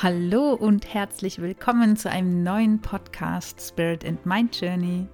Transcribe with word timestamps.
Hallo 0.00 0.54
und 0.54 0.94
herzlich 0.94 1.40
willkommen 1.40 1.96
zu 1.96 2.08
einem 2.08 2.44
neuen 2.44 2.80
Podcast 2.80 3.60
Spirit 3.60 4.04
and 4.04 4.24
Mind 4.24 4.60
Journey. 4.60 5.08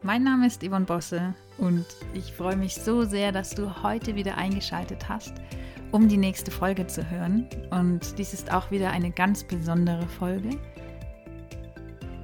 Mein 0.00 0.22
Name 0.22 0.46
ist 0.46 0.66
Yvonne 0.66 0.86
Bosse 0.86 1.34
und 1.58 1.84
ich 2.14 2.32
freue 2.32 2.56
mich 2.56 2.74
so 2.74 3.04
sehr, 3.04 3.32
dass 3.32 3.50
du 3.50 3.82
heute 3.82 4.14
wieder 4.16 4.38
eingeschaltet 4.38 5.10
hast, 5.10 5.34
um 5.90 6.08
die 6.08 6.16
nächste 6.16 6.50
Folge 6.50 6.86
zu 6.86 7.10
hören. 7.10 7.46
Und 7.70 8.18
dies 8.18 8.32
ist 8.32 8.50
auch 8.50 8.70
wieder 8.70 8.92
eine 8.92 9.10
ganz 9.10 9.44
besondere 9.44 10.08
Folge, 10.08 10.56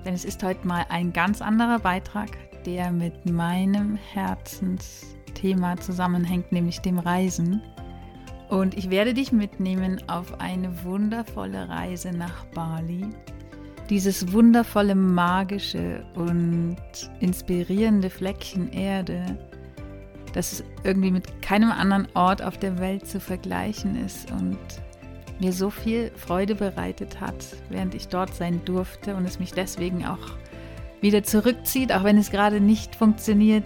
denn 0.07 0.15
es 0.15 0.25
ist 0.25 0.43
heute 0.43 0.67
mal 0.67 0.87
ein 0.89 1.13
ganz 1.13 1.43
anderer 1.43 1.81
Beitrag, 1.81 2.31
der 2.65 2.91
mit 2.93 3.27
meinem 3.27 3.97
Herzensthema 3.97 5.77
zusammenhängt, 5.77 6.51
nämlich 6.51 6.81
dem 6.81 6.99
Reisen. 6.99 7.61
Und 8.49 8.77
ich 8.77 8.91
werde 8.91 9.13
dich 9.13 9.31
mitnehmen 9.33 10.03
auf 10.09 10.41
eine 10.41 10.85
wundervolle 10.85 11.69
Reise 11.69 12.13
nach 12.13 12.45
Bali. 12.47 13.07
Dieses 13.91 14.33
wundervolle, 14.33 14.95
magische 14.95 16.05
und 16.15 16.77
inspirierende 17.21 18.11
Fleckchen 18.11 18.73
Erde, 18.73 19.39
das 20.33 20.63
irgendwie 20.85 21.11
mit 21.11 21.43
keinem 21.43 21.71
anderen 21.71 22.09
Ort 22.15 22.43
auf 22.43 22.59
der 22.59 22.79
Welt 22.79 23.07
zu 23.07 23.21
vergleichen 23.21 24.03
ist 24.05 24.31
und 24.31 24.59
mir 25.41 25.53
so 25.53 25.71
viel 25.71 26.11
Freude 26.17 26.55
bereitet 26.55 27.21
hat, 27.21 27.45
während 27.71 27.95
ich 27.95 28.09
dort 28.09 28.35
sein 28.35 28.61
durfte 28.65 29.15
und 29.15 29.25
es 29.25 29.39
mich 29.39 29.53
deswegen 29.53 30.05
auch 30.05 30.37
wieder 31.01 31.23
zurückzieht, 31.23 31.93
auch 31.93 32.05
wenn 32.05 32.19
es 32.19 32.31
gerade 32.31 32.61
nicht 32.61 32.97
funktioniert, 32.97 33.65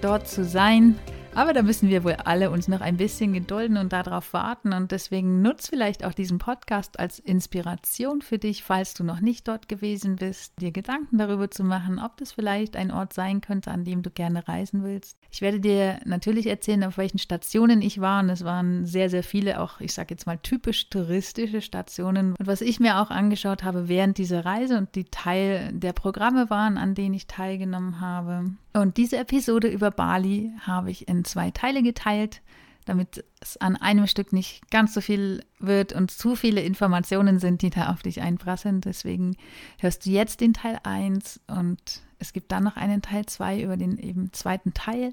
dort 0.00 0.28
zu 0.28 0.44
sein. 0.44 0.96
Aber 1.38 1.52
da 1.52 1.62
müssen 1.62 1.88
wir 1.88 2.02
wohl 2.02 2.16
alle 2.24 2.50
uns 2.50 2.66
noch 2.66 2.80
ein 2.80 2.96
bisschen 2.96 3.32
gedulden 3.32 3.76
und 3.76 3.92
darauf 3.92 4.32
warten. 4.32 4.72
Und 4.72 4.90
deswegen 4.90 5.40
nutz 5.40 5.68
vielleicht 5.68 6.04
auch 6.04 6.12
diesen 6.12 6.38
Podcast 6.38 6.98
als 6.98 7.20
Inspiration 7.20 8.22
für 8.22 8.38
dich, 8.38 8.64
falls 8.64 8.92
du 8.94 9.04
noch 9.04 9.20
nicht 9.20 9.46
dort 9.46 9.68
gewesen 9.68 10.16
bist, 10.16 10.60
dir 10.60 10.72
Gedanken 10.72 11.16
darüber 11.16 11.48
zu 11.48 11.62
machen, 11.62 12.00
ob 12.00 12.16
das 12.16 12.32
vielleicht 12.32 12.74
ein 12.74 12.90
Ort 12.90 13.12
sein 13.12 13.40
könnte, 13.40 13.70
an 13.70 13.84
dem 13.84 14.02
du 14.02 14.10
gerne 14.10 14.48
reisen 14.48 14.82
willst. 14.82 15.16
Ich 15.30 15.40
werde 15.40 15.60
dir 15.60 16.00
natürlich 16.04 16.48
erzählen, 16.48 16.82
auf 16.82 16.98
welchen 16.98 17.20
Stationen 17.20 17.82
ich 17.82 18.00
war. 18.00 18.20
Und 18.20 18.30
es 18.30 18.42
waren 18.42 18.84
sehr, 18.84 19.08
sehr 19.08 19.22
viele, 19.22 19.60
auch 19.60 19.80
ich 19.80 19.94
sage 19.94 20.14
jetzt 20.14 20.26
mal 20.26 20.38
typisch 20.38 20.90
touristische 20.90 21.60
Stationen. 21.60 22.34
Und 22.36 22.48
was 22.48 22.62
ich 22.62 22.80
mir 22.80 22.98
auch 22.98 23.10
angeschaut 23.10 23.62
habe 23.62 23.86
während 23.86 24.18
dieser 24.18 24.44
Reise 24.44 24.76
und 24.76 24.96
die 24.96 25.04
Teil 25.04 25.70
der 25.72 25.92
Programme 25.92 26.50
waren, 26.50 26.78
an 26.78 26.96
denen 26.96 27.14
ich 27.14 27.28
teilgenommen 27.28 28.00
habe. 28.00 28.50
Und 28.72 28.96
diese 28.96 29.16
Episode 29.16 29.68
über 29.68 29.90
Bali 29.90 30.52
habe 30.60 30.90
ich 30.90 31.08
in 31.08 31.24
zwei 31.24 31.50
Teile 31.50 31.82
geteilt, 31.82 32.42
damit 32.84 33.24
es 33.40 33.56
an 33.58 33.76
einem 33.76 34.06
Stück 34.06 34.32
nicht 34.32 34.70
ganz 34.70 34.94
so 34.94 35.00
viel 35.00 35.44
wird 35.58 35.92
und 35.92 36.10
zu 36.10 36.36
viele 36.36 36.62
Informationen 36.62 37.38
sind, 37.38 37.62
die 37.62 37.70
da 37.70 37.90
auf 37.90 38.02
dich 38.02 38.20
einprasseln. 38.20 38.80
Deswegen 38.80 39.36
hörst 39.78 40.06
du 40.06 40.10
jetzt 40.10 40.40
den 40.40 40.54
Teil 40.54 40.78
1 40.82 41.40
und 41.48 42.02
es 42.18 42.32
gibt 42.32 42.50
dann 42.50 42.64
noch 42.64 42.76
einen 42.76 43.02
Teil 43.02 43.26
2 43.26 43.62
über 43.62 43.76
den 43.76 43.98
eben 43.98 44.32
zweiten 44.32 44.74
Teil 44.74 45.12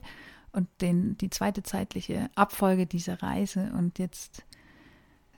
und 0.51 0.67
den, 0.81 1.17
die 1.17 1.29
zweite 1.29 1.63
zeitliche 1.63 2.29
Abfolge 2.35 2.85
dieser 2.85 3.21
Reise. 3.21 3.71
Und 3.77 3.99
jetzt 3.99 4.45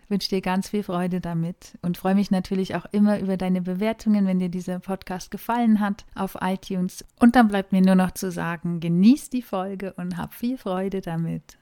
wünsche 0.10 0.30
dir 0.30 0.42
ganz 0.42 0.70
viel 0.70 0.84
Freude 0.84 1.20
damit 1.22 1.78
und 1.82 1.98
freue 1.98 2.16
mich 2.16 2.32
natürlich 2.32 2.76
auch 2.76 2.86
immer 2.92 3.20
über 3.20 3.38
deine 3.38 3.62
Bewertungen, 3.62 4.26
wenn 4.26 4.40
dir 4.40 4.50
dieser 4.50 4.80
Podcast 4.80 5.32
gefallen 5.32 5.80
hat 5.80 6.06
auf 6.16 6.38
iTunes. 6.42 7.06
Und 7.20 7.36
dann 7.36 7.48
bleibt 7.48 7.72
mir 7.72 7.82
nur 7.82 7.96
noch 7.96 8.12
zu 8.12 8.32
sagen, 8.32 8.80
genieß 8.80 9.30
die 9.30 9.42
Folge 9.42 9.94
und 9.94 10.18
hab 10.18 10.34
viel 10.34 10.58
Freude 10.58 11.02
damit. 11.02 11.58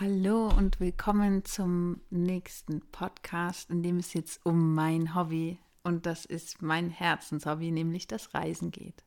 Hallo 0.00 0.48
und 0.56 0.78
willkommen 0.78 1.44
zum 1.44 2.00
nächsten 2.10 2.82
Podcast, 2.92 3.70
in 3.70 3.82
dem 3.82 3.96
es 3.96 4.12
jetzt 4.12 4.44
um 4.44 4.74
mein 4.74 5.14
Hobby 5.14 5.58
und 5.82 6.06
das 6.06 6.24
ist 6.24 6.62
mein 6.62 6.90
Herzenshobby, 6.90 7.72
nämlich 7.72 8.06
das 8.06 8.34
Reisen 8.34 8.70
geht. 8.70 9.02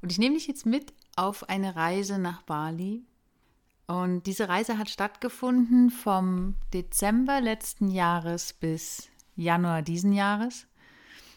Und 0.00 0.12
ich 0.12 0.18
nehme 0.18 0.36
dich 0.36 0.46
jetzt 0.46 0.66
mit 0.66 0.92
auf 1.16 1.48
eine 1.48 1.74
Reise 1.74 2.18
nach 2.18 2.42
Bali 2.42 3.02
und 3.88 4.26
diese 4.26 4.50
Reise 4.50 4.76
hat 4.76 4.90
stattgefunden 4.90 5.88
vom 5.88 6.56
Dezember 6.74 7.40
letzten 7.40 7.88
Jahres 7.88 8.52
bis 8.52 9.08
Januar 9.34 9.80
diesen 9.80 10.12
Jahres. 10.12 10.66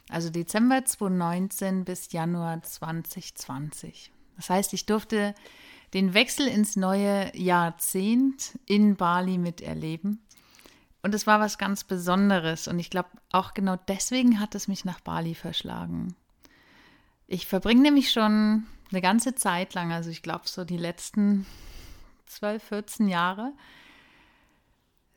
Also 0.09 0.29
Dezember 0.29 0.83
2019 0.83 1.85
bis 1.85 2.11
Januar 2.11 2.61
2020. 2.61 4.11
Das 4.35 4.49
heißt, 4.49 4.73
ich 4.73 4.85
durfte 4.85 5.33
den 5.93 6.13
Wechsel 6.13 6.45
ins 6.45 6.75
neue 6.75 7.31
Jahrzehnt 7.37 8.59
in 8.65 8.97
Bali 8.97 9.37
miterleben. 9.37 10.21
Und 11.03 11.15
es 11.15 11.25
war 11.27 11.39
was 11.39 11.57
ganz 11.57 11.85
Besonderes. 11.85 12.67
Und 12.67 12.79
ich 12.79 12.89
glaube, 12.89 13.09
auch 13.31 13.53
genau 13.53 13.77
deswegen 13.87 14.41
hat 14.41 14.55
es 14.55 14.67
mich 14.67 14.83
nach 14.83 14.99
Bali 14.99 15.35
verschlagen. 15.35 16.15
Ich 17.27 17.47
verbringe 17.47 17.81
nämlich 17.81 18.11
schon 18.11 18.65
eine 18.91 19.01
ganze 19.01 19.35
Zeit 19.35 19.73
lang, 19.73 19.93
also 19.93 20.09
ich 20.09 20.21
glaube 20.21 20.49
so 20.49 20.65
die 20.65 20.75
letzten 20.75 21.45
12, 22.31 22.63
14 22.63 23.07
Jahre 23.07 23.53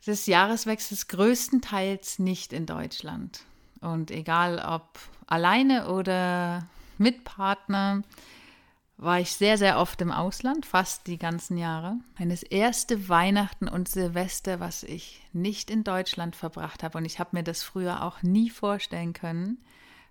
des 0.06 0.26
Jahreswechsels 0.26 1.08
größtenteils 1.08 2.18
nicht 2.18 2.52
in 2.52 2.66
Deutschland. 2.66 3.44
Und 3.80 4.10
egal 4.10 4.58
ob 4.58 4.98
alleine 5.26 5.88
oder 5.88 6.66
mit 6.98 7.24
Partner, 7.24 8.02
war 8.96 9.18
ich 9.18 9.32
sehr, 9.32 9.58
sehr 9.58 9.78
oft 9.78 10.00
im 10.00 10.12
Ausland, 10.12 10.66
fast 10.66 11.06
die 11.06 11.18
ganzen 11.18 11.56
Jahre. 11.56 11.96
Meines 12.18 12.42
erste 12.42 13.08
Weihnachten 13.08 13.68
und 13.68 13.88
Silvester, 13.88 14.60
was 14.60 14.82
ich 14.84 15.26
nicht 15.32 15.70
in 15.70 15.82
Deutschland 15.84 16.36
verbracht 16.36 16.82
habe, 16.82 16.98
und 16.98 17.04
ich 17.04 17.18
habe 17.18 17.30
mir 17.32 17.42
das 17.42 17.62
früher 17.62 18.02
auch 18.02 18.22
nie 18.22 18.50
vorstellen 18.50 19.12
können, 19.12 19.58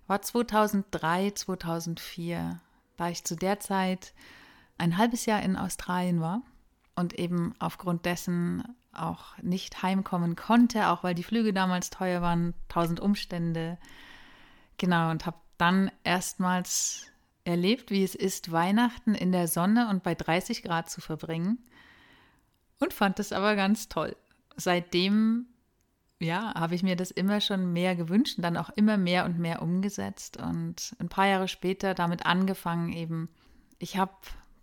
war 0.06 0.20
2003, 0.20 1.30
2004, 1.30 2.60
da 2.96 3.08
ich 3.08 3.24
zu 3.24 3.36
der 3.36 3.58
Zeit 3.58 4.12
ein 4.76 4.98
halbes 4.98 5.24
Jahr 5.24 5.42
in 5.42 5.56
Australien 5.56 6.20
war 6.20 6.42
und 6.96 7.18
eben 7.18 7.54
aufgrund 7.58 8.04
dessen 8.04 8.64
auch 8.92 9.36
nicht 9.42 9.82
heimkommen 9.82 10.36
konnte, 10.36 10.88
auch 10.88 11.02
weil 11.02 11.14
die 11.14 11.24
Flüge 11.24 11.52
damals 11.52 11.90
teuer 11.90 12.22
waren, 12.22 12.54
tausend 12.68 13.00
Umstände. 13.00 13.78
Genau, 14.78 15.10
und 15.10 15.26
habe 15.26 15.38
dann 15.58 15.90
erstmals 16.04 17.06
erlebt, 17.44 17.90
wie 17.90 18.04
es 18.04 18.14
ist, 18.14 18.52
Weihnachten 18.52 19.14
in 19.14 19.32
der 19.32 19.48
Sonne 19.48 19.88
und 19.88 20.02
bei 20.02 20.14
30 20.14 20.62
Grad 20.62 20.90
zu 20.90 21.00
verbringen 21.00 21.58
und 22.80 22.92
fand 22.92 23.18
es 23.18 23.32
aber 23.32 23.56
ganz 23.56 23.88
toll. 23.88 24.16
Seitdem, 24.56 25.46
ja, 26.20 26.54
habe 26.54 26.74
ich 26.74 26.82
mir 26.82 26.96
das 26.96 27.10
immer 27.10 27.40
schon 27.40 27.72
mehr 27.72 27.96
gewünscht 27.96 28.38
und 28.38 28.42
dann 28.42 28.56
auch 28.56 28.70
immer 28.70 28.96
mehr 28.96 29.24
und 29.24 29.38
mehr 29.38 29.62
umgesetzt 29.62 30.36
und 30.36 30.94
ein 30.98 31.08
paar 31.08 31.26
Jahre 31.26 31.48
später 31.48 31.94
damit 31.94 32.24
angefangen 32.24 32.92
eben. 32.92 33.28
Ich 33.78 33.96
habe 33.96 34.12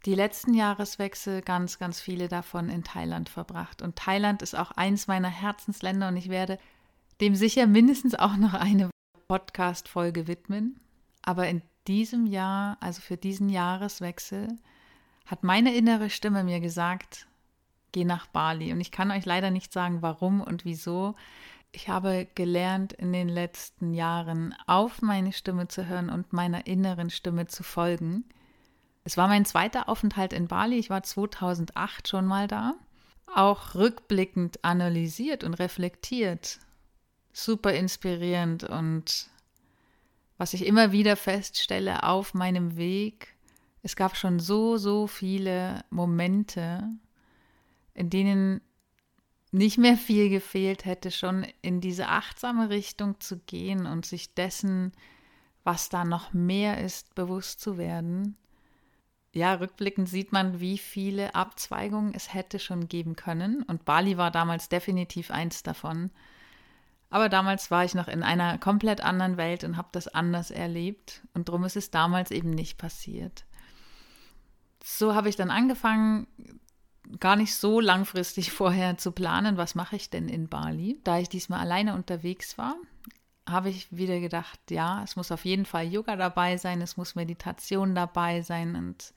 die 0.05 0.15
letzten 0.15 0.53
Jahreswechsel 0.53 1.41
ganz, 1.41 1.77
ganz 1.77 2.01
viele 2.01 2.27
davon 2.27 2.69
in 2.69 2.83
Thailand 2.83 3.29
verbracht. 3.29 3.81
Und 3.81 3.95
Thailand 3.95 4.41
ist 4.41 4.55
auch 4.55 4.71
eins 4.71 5.07
meiner 5.07 5.29
Herzensländer 5.29 6.07
und 6.07 6.17
ich 6.17 6.29
werde 6.29 6.57
dem 7.19 7.35
sicher 7.35 7.67
mindestens 7.67 8.15
auch 8.15 8.35
noch 8.35 8.53
eine 8.53 8.89
Podcast-Folge 9.27 10.27
widmen. 10.27 10.79
Aber 11.21 11.47
in 11.47 11.61
diesem 11.87 12.25
Jahr, 12.25 12.77
also 12.79 13.01
für 13.01 13.17
diesen 13.17 13.49
Jahreswechsel, 13.49 14.47
hat 15.25 15.43
meine 15.43 15.75
innere 15.75 16.09
Stimme 16.09 16.43
mir 16.43 16.59
gesagt, 16.59 17.27
geh 17.91 18.03
nach 18.03 18.27
Bali. 18.27 18.73
Und 18.73 18.81
ich 18.81 18.91
kann 18.91 19.11
euch 19.11 19.25
leider 19.25 19.51
nicht 19.51 19.71
sagen, 19.71 20.01
warum 20.01 20.41
und 20.41 20.65
wieso. 20.65 21.15
Ich 21.71 21.89
habe 21.89 22.27
gelernt, 22.35 22.91
in 22.93 23.13
den 23.13 23.29
letzten 23.29 23.93
Jahren 23.93 24.55
auf 24.65 25.01
meine 25.01 25.31
Stimme 25.31 25.67
zu 25.67 25.87
hören 25.87 26.09
und 26.09 26.33
meiner 26.33 26.67
inneren 26.67 27.09
Stimme 27.09 27.47
zu 27.47 27.63
folgen. 27.63 28.25
Es 29.03 29.17
war 29.17 29.27
mein 29.27 29.45
zweiter 29.45 29.89
Aufenthalt 29.89 30.33
in 30.33 30.47
Bali. 30.47 30.77
Ich 30.77 30.89
war 30.89 31.03
2008 31.03 32.07
schon 32.07 32.25
mal 32.25 32.47
da. 32.47 32.75
Auch 33.33 33.75
rückblickend 33.75 34.63
analysiert 34.63 35.43
und 35.43 35.55
reflektiert. 35.55 36.59
Super 37.33 37.73
inspirierend 37.73 38.63
und 38.63 39.29
was 40.37 40.53
ich 40.53 40.65
immer 40.65 40.91
wieder 40.91 41.15
feststelle 41.15 42.03
auf 42.03 42.33
meinem 42.33 42.75
Weg, 42.75 43.35
es 43.83 43.95
gab 43.95 44.17
schon 44.17 44.39
so, 44.39 44.77
so 44.77 45.07
viele 45.07 45.83
Momente, 45.89 46.89
in 47.93 48.09
denen 48.09 48.61
nicht 49.51 49.77
mehr 49.77 49.97
viel 49.97 50.29
gefehlt 50.29 50.85
hätte, 50.85 51.11
schon 51.11 51.45
in 51.61 51.79
diese 51.79 52.07
achtsame 52.07 52.69
Richtung 52.69 53.19
zu 53.19 53.37
gehen 53.37 53.85
und 53.85 54.05
sich 54.05 54.33
dessen, 54.33 54.93
was 55.63 55.89
da 55.89 56.05
noch 56.05 56.33
mehr 56.33 56.83
ist, 56.83 57.15
bewusst 57.15 57.61
zu 57.61 57.77
werden 57.77 58.35
ja, 59.33 59.53
rückblickend 59.53 60.09
sieht 60.09 60.31
man, 60.31 60.59
wie 60.59 60.77
viele 60.77 61.35
Abzweigungen 61.35 62.13
es 62.13 62.33
hätte 62.33 62.59
schon 62.59 62.87
geben 62.87 63.15
können. 63.15 63.63
Und 63.63 63.85
Bali 63.85 64.17
war 64.17 64.29
damals 64.29 64.67
definitiv 64.67 65.31
eins 65.31 65.63
davon. 65.63 66.11
Aber 67.09 67.29
damals 67.29 67.71
war 67.71 67.85
ich 67.85 67.93
noch 67.93 68.07
in 68.07 68.23
einer 68.23 68.57
komplett 68.57 69.01
anderen 69.01 69.37
Welt 69.37 69.63
und 69.63 69.77
habe 69.77 69.89
das 69.93 70.07
anders 70.07 70.51
erlebt. 70.51 71.21
Und 71.33 71.47
darum 71.47 71.63
ist 71.63 71.77
es 71.77 71.91
damals 71.91 72.31
eben 72.31 72.49
nicht 72.49 72.77
passiert. 72.77 73.45
So 74.83 75.15
habe 75.15 75.29
ich 75.29 75.35
dann 75.37 75.51
angefangen, 75.51 76.27
gar 77.19 77.37
nicht 77.37 77.55
so 77.55 77.79
langfristig 77.79 78.51
vorher 78.53 78.97
zu 78.97 79.13
planen, 79.13 79.55
was 79.55 79.75
mache 79.75 79.95
ich 79.95 80.09
denn 80.09 80.27
in 80.27 80.49
Bali. 80.49 80.99
Da 81.05 81.19
ich 81.19 81.29
diesmal 81.29 81.61
alleine 81.61 81.95
unterwegs 81.95 82.57
war, 82.57 82.75
habe 83.51 83.69
ich 83.69 83.87
wieder 83.95 84.19
gedacht, 84.19 84.59
ja, 84.69 85.03
es 85.03 85.15
muss 85.15 85.31
auf 85.31 85.45
jeden 85.45 85.65
Fall 85.65 85.85
Yoga 85.85 86.15
dabei 86.15 86.57
sein, 86.57 86.81
es 86.81 86.97
muss 86.97 87.15
Meditation 87.15 87.95
dabei 87.95 88.41
sein 88.41 88.75
und 88.75 89.13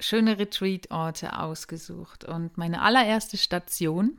schöne 0.00 0.38
Retreat-Orte 0.38 1.38
ausgesucht. 1.38 2.24
Und 2.24 2.58
meine 2.58 2.82
allererste 2.82 3.36
Station 3.36 4.18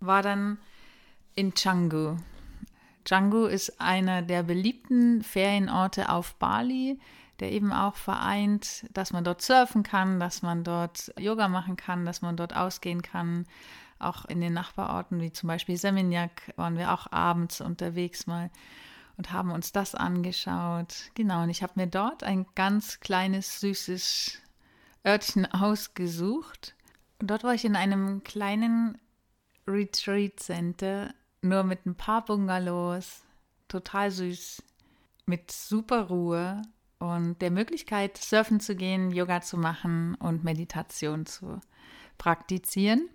war 0.00 0.22
dann 0.22 0.58
in 1.34 1.54
Canggu. 1.54 2.16
Canggu 3.04 3.44
ist 3.44 3.80
einer 3.80 4.22
der 4.22 4.42
beliebten 4.42 5.22
Ferienorte 5.22 6.08
auf 6.08 6.34
Bali, 6.36 6.98
der 7.40 7.52
eben 7.52 7.72
auch 7.72 7.96
vereint, 7.96 8.86
dass 8.92 9.12
man 9.12 9.24
dort 9.24 9.42
surfen 9.42 9.82
kann, 9.82 10.20
dass 10.20 10.42
man 10.42 10.64
dort 10.64 11.12
Yoga 11.18 11.48
machen 11.48 11.76
kann, 11.76 12.06
dass 12.06 12.22
man 12.22 12.36
dort 12.36 12.56
ausgehen 12.56 13.02
kann. 13.02 13.46
Auch 14.04 14.24
in 14.24 14.40
den 14.40 14.52
Nachbarorten, 14.52 15.20
wie 15.20 15.32
zum 15.32 15.48
Beispiel 15.48 15.76
Seminyak, 15.76 16.52
waren 16.56 16.76
wir 16.78 16.92
auch 16.92 17.10
abends 17.10 17.60
unterwegs 17.60 18.26
mal 18.26 18.50
und 19.16 19.32
haben 19.32 19.50
uns 19.50 19.72
das 19.72 19.94
angeschaut. 19.94 21.10
Genau, 21.14 21.42
und 21.42 21.50
ich 21.50 21.62
habe 21.62 21.74
mir 21.76 21.86
dort 21.86 22.24
ein 22.24 22.46
ganz 22.54 23.00
kleines, 23.00 23.60
süßes 23.60 24.38
Örtchen 25.06 25.46
ausgesucht. 25.52 26.74
Und 27.20 27.30
dort 27.30 27.44
war 27.44 27.54
ich 27.54 27.64
in 27.64 27.76
einem 27.76 28.24
kleinen 28.24 28.98
Retreat 29.66 30.40
Center, 30.40 31.14
nur 31.42 31.62
mit 31.62 31.86
ein 31.86 31.94
paar 31.94 32.24
Bungalows, 32.24 33.22
total 33.68 34.10
süß, 34.10 34.62
mit 35.26 35.50
super 35.50 36.08
Ruhe 36.08 36.62
und 36.98 37.40
der 37.40 37.50
Möglichkeit, 37.50 38.18
surfen 38.18 38.60
zu 38.60 38.76
gehen, 38.76 39.10
Yoga 39.10 39.40
zu 39.40 39.56
machen 39.56 40.14
und 40.16 40.44
Meditation 40.44 41.26
zu 41.26 41.60
praktizieren. 42.18 43.08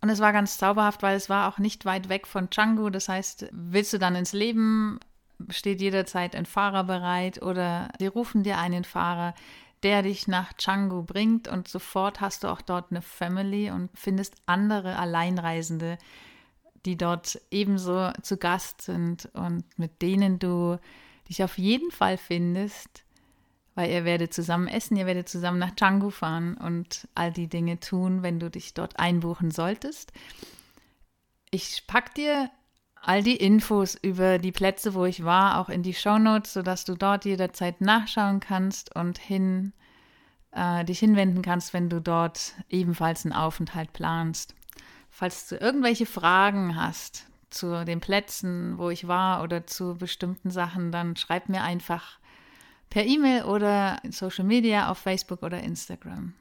Und 0.00 0.08
es 0.08 0.20
war 0.20 0.32
ganz 0.32 0.56
zauberhaft, 0.56 1.02
weil 1.02 1.16
es 1.16 1.28
war 1.28 1.48
auch 1.48 1.58
nicht 1.58 1.84
weit 1.84 2.08
weg 2.08 2.26
von 2.26 2.48
Canggu. 2.48 2.88
Das 2.90 3.08
heißt, 3.08 3.48
willst 3.52 3.92
du 3.92 3.98
dann 3.98 4.14
ins 4.14 4.32
Leben, 4.32 4.98
steht 5.48 5.80
jederzeit 5.80 6.34
ein 6.34 6.46
Fahrer 6.46 6.84
bereit 6.84 7.42
oder 7.42 7.88
sie 7.98 8.06
rufen 8.06 8.42
dir 8.42 8.58
einen 8.58 8.84
Fahrer, 8.84 9.34
der 9.82 10.02
dich 10.02 10.28
nach 10.28 10.56
Canggu 10.56 11.02
bringt 11.02 11.48
und 11.48 11.68
sofort 11.68 12.20
hast 12.20 12.44
du 12.44 12.48
auch 12.48 12.60
dort 12.60 12.90
eine 12.90 13.02
Family 13.02 13.70
und 13.70 13.90
findest 13.94 14.34
andere 14.46 14.96
Alleinreisende, 14.96 15.98
die 16.84 16.96
dort 16.96 17.40
ebenso 17.50 18.10
zu 18.22 18.36
Gast 18.36 18.82
sind 18.82 19.28
und 19.32 19.64
mit 19.78 20.02
denen 20.02 20.38
du 20.38 20.78
dich 21.28 21.42
auf 21.42 21.58
jeden 21.58 21.90
Fall 21.90 22.18
findest, 22.18 23.04
weil 23.80 23.90
ihr 23.90 24.04
werdet 24.04 24.34
zusammen 24.34 24.68
essen, 24.68 24.98
ihr 24.98 25.06
werdet 25.06 25.30
zusammen 25.30 25.58
nach 25.58 25.74
Canggu 25.74 26.10
fahren 26.10 26.54
und 26.58 27.08
all 27.14 27.32
die 27.32 27.48
Dinge 27.48 27.80
tun, 27.80 28.22
wenn 28.22 28.38
du 28.38 28.50
dich 28.50 28.74
dort 28.74 28.98
einbuchen 28.98 29.50
solltest. 29.50 30.12
Ich 31.50 31.84
pack 31.86 32.14
dir 32.14 32.50
all 33.00 33.22
die 33.22 33.36
Infos 33.36 33.94
über 33.94 34.36
die 34.36 34.52
Plätze, 34.52 34.92
wo 34.92 35.06
ich 35.06 35.24
war, 35.24 35.58
auch 35.58 35.70
in 35.70 35.82
die 35.82 35.94
Shownotes, 35.94 36.52
sodass 36.52 36.84
du 36.84 36.94
dort 36.94 37.24
jederzeit 37.24 37.80
nachschauen 37.80 38.40
kannst 38.40 38.94
und 38.94 39.16
hin, 39.16 39.72
äh, 40.52 40.84
dich 40.84 40.98
hinwenden 40.98 41.40
kannst, 41.40 41.72
wenn 41.72 41.88
du 41.88 42.02
dort 42.02 42.52
ebenfalls 42.68 43.24
einen 43.24 43.32
Aufenthalt 43.32 43.94
planst. 43.94 44.54
Falls 45.08 45.48
du 45.48 45.56
irgendwelche 45.56 46.04
Fragen 46.04 46.76
hast 46.76 47.24
zu 47.48 47.86
den 47.86 48.00
Plätzen, 48.00 48.76
wo 48.76 48.90
ich 48.90 49.08
war 49.08 49.42
oder 49.42 49.66
zu 49.66 49.96
bestimmten 49.96 50.50
Sachen, 50.50 50.92
dann 50.92 51.16
schreib 51.16 51.48
mir 51.48 51.62
einfach 51.62 52.19
per 52.90 53.06
E-Mail 53.06 53.44
oder 53.44 54.00
Social 54.10 54.44
Media 54.44 54.90
auf 54.90 54.98
Facebook 54.98 55.42
oder 55.42 55.60
Instagram. 55.60 56.34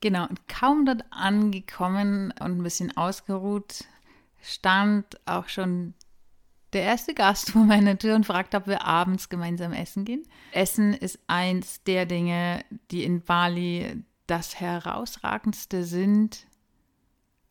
Genau, 0.00 0.28
und 0.28 0.46
kaum 0.46 0.86
dort 0.86 1.04
angekommen 1.10 2.32
und 2.38 2.58
ein 2.58 2.62
bisschen 2.62 2.96
ausgeruht, 2.96 3.84
stand 4.40 5.18
auch 5.26 5.48
schon 5.48 5.94
der 6.72 6.82
erste 6.82 7.14
Gast 7.14 7.50
vor 7.50 7.64
meiner 7.64 7.98
Tür 7.98 8.14
und 8.14 8.26
fragte, 8.26 8.58
ob 8.58 8.66
wir 8.66 8.84
abends 8.84 9.28
gemeinsam 9.28 9.72
essen 9.72 10.04
gehen. 10.04 10.22
Essen 10.52 10.94
ist 10.94 11.18
eins 11.26 11.82
der 11.82 12.06
Dinge, 12.06 12.64
die 12.90 13.04
in 13.04 13.22
Bali 13.22 14.04
das 14.26 14.60
herausragendste 14.60 15.84
sind, 15.84 16.46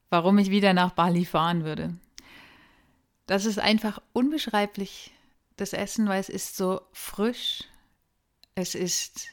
warum 0.09 0.37
ich 0.37 0.51
wieder 0.51 0.73
nach 0.73 0.91
Bali 0.91 1.25
fahren 1.25 1.65
würde. 1.65 1.97
Das 3.25 3.45
ist 3.45 3.59
einfach 3.59 4.01
unbeschreiblich, 4.13 5.11
das 5.57 5.73
Essen, 5.73 6.07
weil 6.07 6.21
es 6.21 6.29
ist 6.29 6.55
so 6.55 6.81
frisch, 6.93 7.65
es 8.57 8.73
ist 8.73 9.27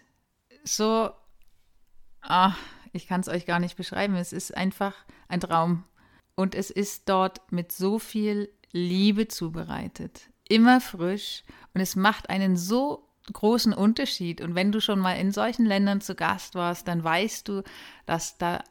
so, 0.65 1.11
ach, 2.21 2.59
ich 2.93 3.06
kann 3.06 3.23
es 3.23 3.29
euch 3.29 3.47
gar 3.47 3.59
nicht 3.59 3.75
beschreiben, 3.75 4.17
es 4.17 4.35
ist 4.35 4.55
einfach 4.55 4.94
ein 5.29 5.41
Traum. 5.41 5.85
Und 6.37 6.55
es 6.55 6.71
ist 6.71 7.09
dort 7.09 7.41
mit 7.50 7.73
so 7.73 7.99
viel 7.99 8.53
Liebe 8.71 9.26
zubereitet. 9.26 10.29
Immer 10.47 10.81
frisch. 10.82 11.43
Und 11.73 11.81
es 11.81 11.97
macht 11.97 12.29
einen 12.29 12.59
so 12.59 13.09
großen 13.32 13.73
Unterschied. 13.73 14.43
Und 14.43 14.55
wenn 14.55 14.73
du 14.73 14.81
schon 14.82 14.99
mal 14.99 15.15
in 15.15 15.32
solchen 15.32 15.65
Ländern 15.65 16.03
zu 16.03 16.15
Gast 16.15 16.55
warst, 16.55 16.87
dann 16.87 17.03
weißt 17.03 17.49
du, 17.49 17.62
dass 18.05 18.37
da 18.37 18.62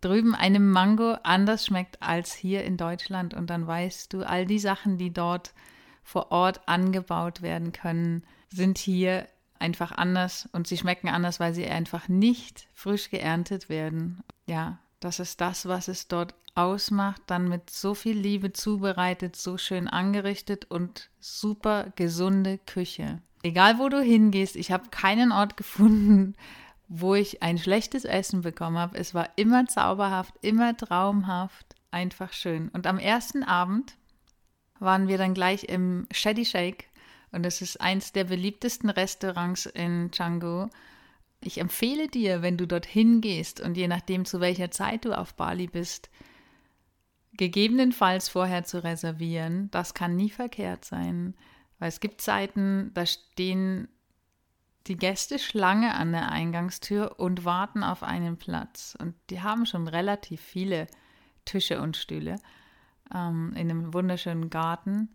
drüben 0.00 0.34
eine 0.34 0.58
Mango 0.58 1.12
anders 1.22 1.64
schmeckt 1.64 2.02
als 2.02 2.34
hier 2.34 2.64
in 2.64 2.76
Deutschland. 2.76 3.34
Und 3.34 3.50
dann 3.50 3.68
weißt 3.68 4.12
du, 4.12 4.26
all 4.26 4.46
die 4.46 4.58
Sachen, 4.58 4.98
die 4.98 5.12
dort 5.12 5.54
vor 6.02 6.32
Ort 6.32 6.66
angebaut 6.66 7.40
werden 7.40 7.70
können, 7.70 8.24
sind 8.48 8.78
hier 8.78 9.28
einfach 9.62 9.92
anders 9.92 10.48
und 10.52 10.66
sie 10.66 10.76
schmecken 10.76 11.08
anders, 11.08 11.40
weil 11.40 11.54
sie 11.54 11.66
einfach 11.66 12.08
nicht 12.08 12.68
frisch 12.74 13.08
geerntet 13.10 13.68
werden. 13.68 14.22
Ja, 14.46 14.78
das 15.00 15.20
ist 15.20 15.40
das, 15.40 15.66
was 15.66 15.88
es 15.88 16.08
dort 16.08 16.34
ausmacht, 16.54 17.22
dann 17.26 17.48
mit 17.48 17.70
so 17.70 17.94
viel 17.94 18.18
Liebe 18.18 18.52
zubereitet, 18.52 19.36
so 19.36 19.56
schön 19.56 19.88
angerichtet 19.88 20.66
und 20.66 21.10
super 21.20 21.92
gesunde 21.96 22.58
Küche. 22.58 23.22
Egal 23.42 23.78
wo 23.78 23.88
du 23.88 24.02
hingehst, 24.02 24.56
ich 24.56 24.70
habe 24.70 24.90
keinen 24.90 25.32
Ort 25.32 25.56
gefunden, 25.56 26.34
wo 26.88 27.14
ich 27.14 27.42
ein 27.42 27.56
schlechtes 27.56 28.04
Essen 28.04 28.42
bekommen 28.42 28.76
habe. 28.76 28.98
Es 28.98 29.14
war 29.14 29.30
immer 29.36 29.66
zauberhaft, 29.66 30.34
immer 30.42 30.76
traumhaft, 30.76 31.74
einfach 31.90 32.32
schön. 32.32 32.68
Und 32.68 32.86
am 32.86 32.98
ersten 32.98 33.42
Abend 33.44 33.96
waren 34.78 35.08
wir 35.08 35.16
dann 35.16 35.32
gleich 35.32 35.64
im 35.64 36.06
Shady 36.10 36.44
Shake 36.44 36.88
und 37.32 37.42
das 37.44 37.62
ist 37.62 37.80
eins 37.80 38.12
der 38.12 38.24
beliebtesten 38.24 38.90
Restaurants 38.90 39.66
in 39.66 40.10
Canggu. 40.10 40.68
Ich 41.40 41.58
empfehle 41.58 42.08
dir, 42.08 42.42
wenn 42.42 42.56
du 42.56 42.66
dorthin 42.66 43.20
gehst 43.20 43.60
und 43.60 43.76
je 43.76 43.88
nachdem, 43.88 44.24
zu 44.24 44.40
welcher 44.40 44.70
Zeit 44.70 45.04
du 45.04 45.16
auf 45.16 45.34
Bali 45.34 45.66
bist, 45.66 46.10
gegebenenfalls 47.32 48.28
vorher 48.28 48.64
zu 48.64 48.84
reservieren. 48.84 49.70
Das 49.70 49.94
kann 49.94 50.14
nie 50.14 50.30
verkehrt 50.30 50.84
sein, 50.84 51.34
weil 51.78 51.88
es 51.88 52.00
gibt 52.00 52.20
Zeiten, 52.20 52.92
da 52.94 53.06
stehen 53.06 53.88
die 54.86 54.96
Gäste 54.96 55.38
Schlange 55.38 55.94
an 55.94 56.12
der 56.12 56.30
Eingangstür 56.30 57.18
und 57.18 57.44
warten 57.44 57.82
auf 57.82 58.02
einen 58.02 58.36
Platz. 58.36 58.96
Und 59.00 59.14
die 59.30 59.40
haben 59.40 59.64
schon 59.64 59.88
relativ 59.88 60.40
viele 60.40 60.86
Tische 61.44 61.80
und 61.80 61.96
Stühle 61.96 62.36
ähm, 63.14 63.52
in 63.56 63.70
einem 63.70 63.94
wunderschönen 63.94 64.50
Garten. 64.50 65.08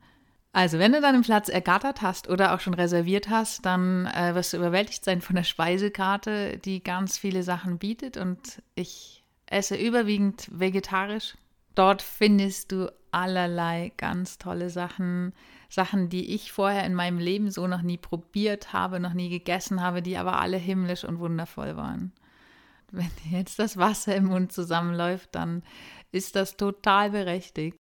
Also, 0.58 0.80
wenn 0.80 0.92
du 0.92 1.02
deinen 1.02 1.22
Platz 1.22 1.50
ergattert 1.50 2.02
hast 2.02 2.30
oder 2.30 2.56
auch 2.56 2.60
schon 2.60 2.74
reserviert 2.74 3.30
hast, 3.30 3.64
dann 3.64 4.08
äh, 4.08 4.34
wirst 4.34 4.54
du 4.54 4.58
überwältigt 4.58 5.06
sein 5.06 5.22
von 5.22 5.36
der 5.36 5.44
Speisekarte, 5.44 6.58
die 6.58 6.82
ganz 6.82 7.20
viele 7.20 7.44
Sachen 7.44 7.78
bietet. 7.78 8.18
Und 8.18 8.64
ich 8.74 9.24
esse 9.46 9.76
überwiegend 9.76 10.48
vegetarisch 10.52 11.36
Dort 11.78 12.02
findest 12.02 12.72
du 12.72 12.92
allerlei 13.12 13.92
ganz 13.98 14.40
tolle 14.40 14.72
Sachen, 14.72 15.32
Sachen, 15.70 16.10
die 16.10 16.34
ich 16.34 16.52
vorher 16.52 16.84
in 16.86 16.96
meinem 16.96 17.20
Leben 17.20 17.52
so 17.52 17.68
noch 17.68 17.84
nie 17.84 18.00
probiert 18.00 18.74
habe, 18.74 19.00
noch 19.00 19.14
nie 19.14 19.30
gegessen 19.30 19.80
habe, 19.80 20.02
die 20.02 20.18
aber 20.18 20.40
alle 20.40 20.58
himmlisch 20.58 21.04
und 21.04 21.20
wundervoll 21.20 21.78
waren. 21.78 22.14
Wenn 22.90 23.12
jetzt 23.30 23.60
das 23.60 23.78
Wasser 23.78 24.16
im 24.16 24.26
Mund 24.26 24.52
zusammenläuft, 24.52 25.36
dann 25.36 25.62
ist 26.12 26.36
das 26.36 26.58
total 26.58 27.12
berechtigt. 27.12 27.78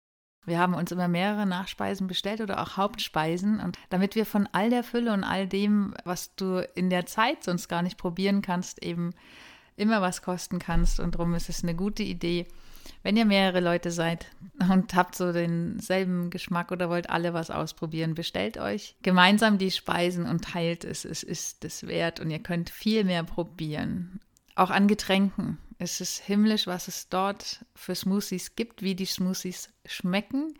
Wir 0.46 0.58
haben 0.58 0.74
uns 0.74 0.90
immer 0.90 1.08
mehrere 1.08 1.46
Nachspeisen 1.46 2.06
bestellt 2.06 2.40
oder 2.40 2.62
auch 2.62 2.76
Hauptspeisen 2.76 3.60
und 3.60 3.76
damit 3.90 4.14
wir 4.14 4.24
von 4.24 4.48
all 4.52 4.70
der 4.70 4.82
Fülle 4.82 5.12
und 5.12 5.22
all 5.22 5.46
dem, 5.46 5.94
was 6.04 6.34
du 6.34 6.66
in 6.74 6.90
der 6.90 7.06
Zeit 7.06 7.44
sonst 7.44 7.68
gar 7.68 7.82
nicht 7.82 7.98
probieren 7.98 8.40
kannst, 8.42 8.82
eben 8.82 9.12
immer 9.76 10.00
was 10.00 10.22
kosten 10.22 10.58
kannst 10.58 11.00
und 11.00 11.14
darum 11.14 11.34
ist 11.34 11.48
es 11.48 11.62
eine 11.62 11.74
gute 11.74 12.02
Idee, 12.02 12.46
wenn 13.02 13.16
ihr 13.16 13.24
mehrere 13.24 13.60
Leute 13.60 13.90
seid 13.90 14.26
und 14.58 14.94
habt 14.94 15.14
so 15.14 15.32
denselben 15.32 16.30
Geschmack 16.30 16.70
oder 16.70 16.90
wollt 16.90 17.08
alle 17.08 17.32
was 17.32 17.50
ausprobieren, 17.50 18.14
bestellt 18.14 18.58
euch 18.58 18.96
gemeinsam 19.02 19.58
die 19.58 19.70
Speisen 19.70 20.26
und 20.26 20.44
teilt 20.44 20.84
es. 20.84 21.04
Es 21.04 21.22
ist 21.22 21.64
es 21.64 21.86
wert 21.86 22.20
und 22.20 22.30
ihr 22.30 22.40
könnt 22.40 22.70
viel 22.70 23.04
mehr 23.04 23.24
probieren. 23.24 24.20
Auch 24.54 24.70
an 24.70 24.88
Getränken. 24.88 25.58
Es 25.82 26.02
ist 26.02 26.18
himmlisch, 26.18 26.66
was 26.66 26.88
es 26.88 27.08
dort 27.08 27.64
für 27.74 27.94
Smoothies 27.94 28.54
gibt, 28.54 28.82
wie 28.82 28.94
die 28.94 29.06
Smoothies 29.06 29.70
schmecken. 29.86 30.52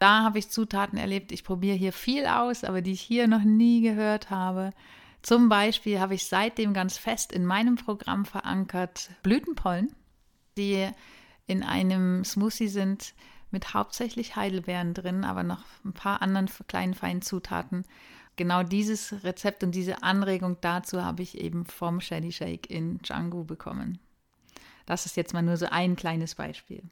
Da 0.00 0.24
habe 0.24 0.40
ich 0.40 0.50
Zutaten 0.50 0.98
erlebt. 0.98 1.30
Ich 1.30 1.44
probiere 1.44 1.76
hier 1.76 1.92
viel 1.92 2.26
aus, 2.26 2.64
aber 2.64 2.82
die 2.82 2.90
ich 2.90 3.00
hier 3.00 3.28
noch 3.28 3.44
nie 3.44 3.80
gehört 3.80 4.28
habe. 4.28 4.72
Zum 5.22 5.48
Beispiel 5.48 6.00
habe 6.00 6.14
ich 6.14 6.26
seitdem 6.26 6.74
ganz 6.74 6.98
fest 6.98 7.32
in 7.32 7.46
meinem 7.46 7.76
Programm 7.76 8.24
verankert 8.24 9.10
Blütenpollen, 9.22 9.94
die 10.58 10.90
in 11.46 11.62
einem 11.62 12.24
Smoothie 12.24 12.66
sind 12.66 13.14
mit 13.52 13.72
hauptsächlich 13.72 14.34
Heidelbeeren 14.34 14.94
drin, 14.94 15.22
aber 15.22 15.44
noch 15.44 15.62
ein 15.84 15.92
paar 15.92 16.22
anderen 16.22 16.50
kleinen 16.66 16.94
feinen 16.94 17.22
Zutaten. 17.22 17.84
Genau 18.34 18.64
dieses 18.64 19.22
Rezept 19.22 19.62
und 19.62 19.76
diese 19.76 20.02
Anregung 20.02 20.56
dazu 20.60 21.04
habe 21.04 21.22
ich 21.22 21.38
eben 21.38 21.66
vom 21.66 22.00
Shady 22.00 22.32
Shake 22.32 22.68
in 22.68 22.98
Django 22.98 23.44
bekommen. 23.44 24.00
Das 24.86 25.06
ist 25.06 25.16
jetzt 25.16 25.34
mal 25.34 25.42
nur 25.42 25.56
so 25.56 25.66
ein 25.66 25.96
kleines 25.96 26.34
Beispiel. 26.34 26.82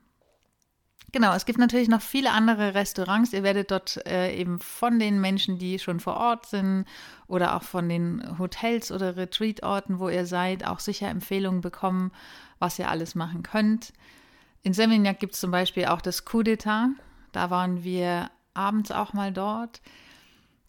Genau, 1.13 1.33
es 1.33 1.47
gibt 1.47 1.61
natürlich 1.61 1.89
noch 1.89 2.01
viele 2.01 2.33
andere 2.33 2.75
Restaurants. 2.75 3.33
Ihr 3.33 3.45
werdet 3.45 3.71
dort 3.71 4.05
äh, 4.05 4.35
eben 4.37 4.59
von 4.59 4.99
den 4.99 5.21
Menschen, 5.21 5.59
die 5.59 5.79
schon 5.79 6.01
vor 6.01 6.17
Ort 6.17 6.47
sind 6.47 6.87
oder 7.29 7.55
auch 7.55 7.63
von 7.63 7.89
den 7.89 8.37
Hotels 8.37 8.91
oder 8.91 9.17
Retreatorten, 9.17 10.01
wo 10.01 10.09
ihr 10.09 10.27
seid, 10.27 10.67
auch 10.67 10.81
sicher 10.81 11.09
Empfehlungen 11.09 11.61
bekommen, 11.61 12.11
was 12.59 12.81
ihr 12.81 12.91
alles 12.91 13.15
machen 13.15 13.45
könnt. 13.45 13.93
In 14.63 14.73
Seminyak 14.73 15.21
gibt 15.21 15.35
es 15.35 15.41
zum 15.41 15.53
Beispiel 15.53 15.85
auch 15.85 16.01
das 16.01 16.25
Coup 16.25 16.43
d'etat. 16.43 16.89
Da 17.31 17.49
waren 17.49 17.85
wir 17.85 18.29
abends 18.55 18.91
auch 18.91 19.13
mal 19.13 19.33
dort. 19.33 19.83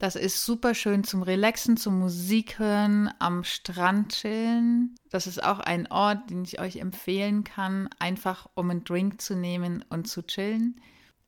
Das 0.05 0.15
ist 0.15 0.45
super 0.45 0.75
schön 0.75 1.03
zum 1.03 1.23
Relaxen, 1.23 1.77
zum 1.77 1.97
Musik 1.97 2.59
hören, 2.59 3.09
am 3.17 3.43
Strand 3.43 4.13
chillen. 4.13 4.93
Das 5.09 5.25
ist 5.25 5.43
auch 5.43 5.59
ein 5.59 5.87
Ort, 5.87 6.29
den 6.29 6.43
ich 6.43 6.59
euch 6.59 6.75
empfehlen 6.75 7.43
kann, 7.43 7.89
einfach 7.97 8.47
um 8.53 8.69
einen 8.69 8.83
Drink 8.83 9.19
zu 9.19 9.35
nehmen 9.35 9.83
und 9.89 10.07
zu 10.07 10.21
chillen. 10.21 10.79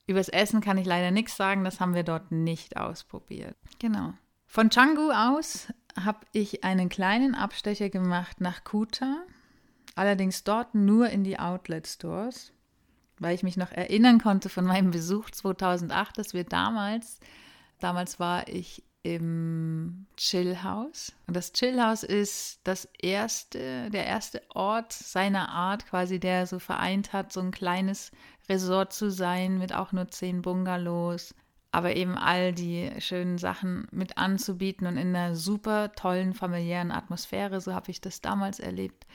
Übers 0.06 0.28
Essen 0.28 0.60
kann 0.60 0.78
ich 0.78 0.86
leider 0.86 1.10
nichts 1.10 1.36
sagen, 1.36 1.64
das 1.64 1.80
haben 1.80 1.96
wir 1.96 2.04
dort 2.04 2.30
nicht 2.30 2.76
ausprobiert. 2.76 3.56
Genau. 3.80 4.12
Von 4.46 4.68
Canggu 4.68 5.10
aus 5.10 5.72
habe 6.00 6.20
ich 6.30 6.62
einen 6.62 6.88
kleinen 6.88 7.34
Abstecher 7.34 7.90
gemacht 7.90 8.40
nach 8.40 8.62
Kuta, 8.62 9.24
allerdings 9.96 10.44
dort 10.44 10.76
nur 10.76 11.08
in 11.08 11.24
die 11.24 11.40
Outlet 11.40 11.88
Stores, 11.88 12.52
weil 13.18 13.34
ich 13.34 13.42
mich 13.42 13.56
noch 13.56 13.72
erinnern 13.72 14.20
konnte 14.20 14.48
von 14.48 14.64
meinem 14.64 14.92
Besuch 14.92 15.30
2008, 15.30 16.16
dass 16.16 16.32
wir 16.32 16.44
damals 16.44 17.18
Damals 17.78 18.18
war 18.18 18.48
ich 18.48 18.82
im 19.02 20.06
Chillhouse. 20.16 21.12
Und 21.26 21.36
das 21.36 21.52
Chillhouse 21.52 22.02
ist 22.02 22.60
das 22.64 22.88
erste, 23.00 23.90
der 23.90 24.06
erste 24.06 24.42
Ort 24.50 24.92
seiner 24.92 25.48
Art, 25.50 25.86
quasi, 25.86 26.18
der 26.18 26.46
so 26.46 26.58
vereint 26.58 27.12
hat, 27.12 27.32
so 27.32 27.40
ein 27.40 27.50
kleines 27.50 28.10
Resort 28.48 28.92
zu 28.92 29.10
sein 29.10 29.58
mit 29.58 29.72
auch 29.72 29.92
nur 29.92 30.08
zehn 30.08 30.42
Bungalows, 30.42 31.34
aber 31.70 31.96
eben 31.96 32.16
all 32.16 32.52
die 32.52 32.90
schönen 32.98 33.38
Sachen 33.38 33.86
mit 33.92 34.18
anzubieten 34.18 34.86
und 34.86 34.96
in 34.96 35.14
einer 35.14 35.34
super 35.34 35.92
tollen 35.92 36.34
familiären 36.34 36.90
Atmosphäre. 36.90 37.60
So 37.60 37.74
habe 37.74 37.90
ich 37.90 38.00
das 38.00 38.20
damals 38.20 38.58
erlebt. 38.58 39.06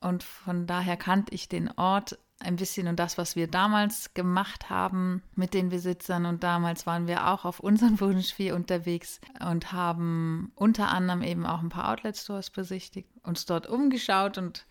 Und 0.00 0.24
von 0.24 0.66
daher 0.66 0.96
kannte 0.96 1.32
ich 1.32 1.48
den 1.48 1.70
Ort 1.78 2.18
ein 2.42 2.56
bisschen 2.56 2.86
und 2.88 2.98
das, 2.98 3.18
was 3.18 3.36
wir 3.36 3.46
damals 3.46 4.14
gemacht 4.14 4.70
haben 4.70 5.22
mit 5.34 5.54
den 5.54 5.68
Besitzern. 5.68 6.26
Und 6.26 6.42
damals 6.42 6.86
waren 6.86 7.06
wir 7.06 7.28
auch 7.28 7.44
auf 7.44 7.60
unserem 7.60 7.98
Wunschvieh 8.00 8.52
unterwegs 8.52 9.20
und 9.46 9.72
haben 9.72 10.52
unter 10.54 10.88
anderem 10.88 11.22
eben 11.22 11.46
auch 11.46 11.62
ein 11.62 11.68
paar 11.68 11.90
Outlet-Stores 11.90 12.50
besichtigt, 12.50 13.08
uns 13.22 13.46
dort 13.46 13.66
umgeschaut 13.66 14.38
und 14.38 14.66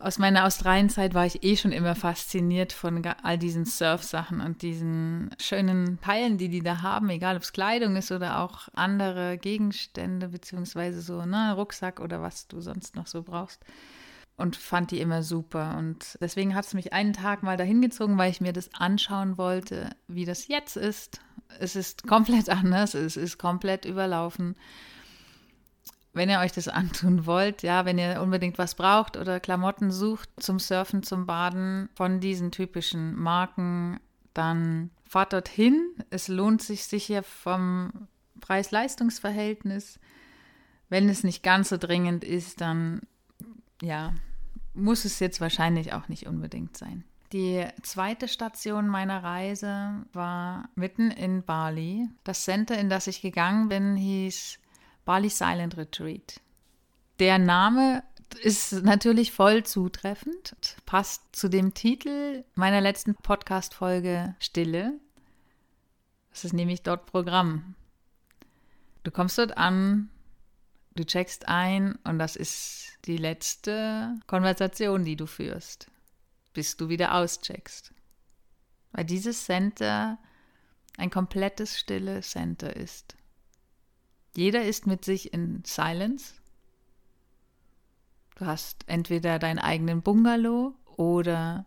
aus 0.00 0.18
meiner 0.18 0.44
Australienzeit 0.44 1.14
war 1.14 1.24
ich 1.24 1.44
eh 1.44 1.56
schon 1.56 1.72
immer 1.72 1.94
fasziniert 1.94 2.72
von 2.72 3.02
all 3.22 3.38
diesen 3.38 3.64
Surf-Sachen 3.64 4.40
und 4.40 4.60
diesen 4.60 5.30
schönen 5.40 6.00
Teilen, 6.00 6.36
die 6.36 6.48
die 6.48 6.62
da 6.62 6.82
haben, 6.82 7.08
egal 7.10 7.36
ob 7.36 7.42
es 7.42 7.52
Kleidung 7.52 7.96
ist 7.96 8.10
oder 8.10 8.40
auch 8.40 8.68
andere 8.74 9.38
Gegenstände, 9.38 10.28
beziehungsweise 10.28 11.00
so, 11.00 11.24
ne, 11.24 11.54
Rucksack 11.54 12.00
oder 12.00 12.20
was 12.20 12.48
du 12.48 12.60
sonst 12.60 12.96
noch 12.96 13.06
so 13.06 13.22
brauchst 13.22 13.64
und 14.36 14.56
fand 14.56 14.90
die 14.90 15.00
immer 15.00 15.22
super. 15.22 15.76
Und 15.78 16.18
deswegen 16.20 16.54
hat 16.54 16.66
es 16.66 16.74
mich 16.74 16.92
einen 16.92 17.12
Tag 17.12 17.42
mal 17.42 17.56
dahin 17.56 17.80
gezogen, 17.80 18.18
weil 18.18 18.30
ich 18.30 18.40
mir 18.40 18.52
das 18.52 18.74
anschauen 18.74 19.38
wollte, 19.38 19.90
wie 20.08 20.24
das 20.24 20.48
jetzt 20.48 20.76
ist. 20.76 21.20
Es 21.60 21.76
ist 21.76 22.06
komplett 22.06 22.48
anders, 22.50 22.94
es 22.94 23.16
ist 23.16 23.38
komplett 23.38 23.84
überlaufen. 23.84 24.56
Wenn 26.12 26.30
ihr 26.30 26.38
euch 26.38 26.52
das 26.52 26.68
antun 26.68 27.26
wollt, 27.26 27.62
ja, 27.62 27.84
wenn 27.84 27.98
ihr 27.98 28.22
unbedingt 28.22 28.56
was 28.56 28.76
braucht 28.76 29.16
oder 29.16 29.40
Klamotten 29.40 29.90
sucht 29.90 30.28
zum 30.38 30.60
Surfen, 30.60 31.02
zum 31.02 31.26
Baden 31.26 31.88
von 31.94 32.20
diesen 32.20 32.52
typischen 32.52 33.16
Marken, 33.16 33.98
dann 34.32 34.90
fahrt 35.08 35.32
dorthin. 35.32 35.94
Es 36.10 36.28
lohnt 36.28 36.62
sich 36.62 36.84
sicher 36.84 37.22
vom 37.24 38.08
Preis-Leistungs-Verhältnis. 38.40 39.98
Wenn 40.88 41.08
es 41.08 41.24
nicht 41.24 41.42
ganz 41.42 41.70
so 41.70 41.78
dringend 41.78 42.22
ist, 42.22 42.60
dann 42.60 43.00
ja, 43.84 44.14
muss 44.74 45.04
es 45.04 45.20
jetzt 45.20 45.40
wahrscheinlich 45.40 45.92
auch 45.92 46.08
nicht 46.08 46.26
unbedingt 46.26 46.76
sein. 46.76 47.04
Die 47.32 47.66
zweite 47.82 48.28
Station 48.28 48.86
meiner 48.88 49.22
Reise 49.22 50.04
war 50.12 50.68
mitten 50.74 51.10
in 51.10 51.42
Bali. 51.42 52.08
Das 52.22 52.44
Center, 52.44 52.78
in 52.78 52.88
das 52.88 53.06
ich 53.06 53.22
gegangen 53.22 53.68
bin, 53.68 53.96
hieß 53.96 54.58
Bali 55.04 55.30
Silent 55.30 55.76
Retreat. 55.76 56.40
Der 57.18 57.38
Name 57.38 58.02
ist 58.42 58.72
natürlich 58.82 59.32
voll 59.32 59.64
zutreffend, 59.64 60.76
passt 60.86 61.22
zu 61.32 61.48
dem 61.48 61.74
Titel 61.74 62.44
meiner 62.54 62.80
letzten 62.80 63.14
Podcast-Folge 63.14 64.34
Stille. 64.40 64.98
Das 66.30 66.44
ist 66.44 66.52
nämlich 66.52 66.82
dort 66.82 67.06
Programm. 67.06 67.74
Du 69.04 69.10
kommst 69.10 69.38
dort 69.38 69.56
an, 69.56 70.08
du 70.94 71.04
checkst 71.04 71.48
ein 71.48 71.96
und 72.04 72.18
das 72.18 72.36
ist 72.36 72.98
die 73.04 73.16
letzte 73.16 74.14
Konversation, 74.26 75.04
die 75.04 75.16
du 75.16 75.26
führst, 75.26 75.90
bis 76.52 76.76
du 76.76 76.88
wieder 76.88 77.14
auscheckst. 77.14 77.92
Weil 78.92 79.04
dieses 79.04 79.44
Center 79.44 80.18
ein 80.96 81.10
komplettes 81.10 81.78
stille 81.78 82.20
Center 82.20 82.74
ist. 82.74 83.16
Jeder 84.36 84.64
ist 84.64 84.86
mit 84.86 85.04
sich 85.04 85.32
in 85.32 85.62
Silence. 85.64 86.34
Du 88.36 88.46
hast 88.46 88.84
entweder 88.88 89.38
deinen 89.38 89.58
eigenen 89.58 90.02
Bungalow 90.02 90.74
oder 90.96 91.66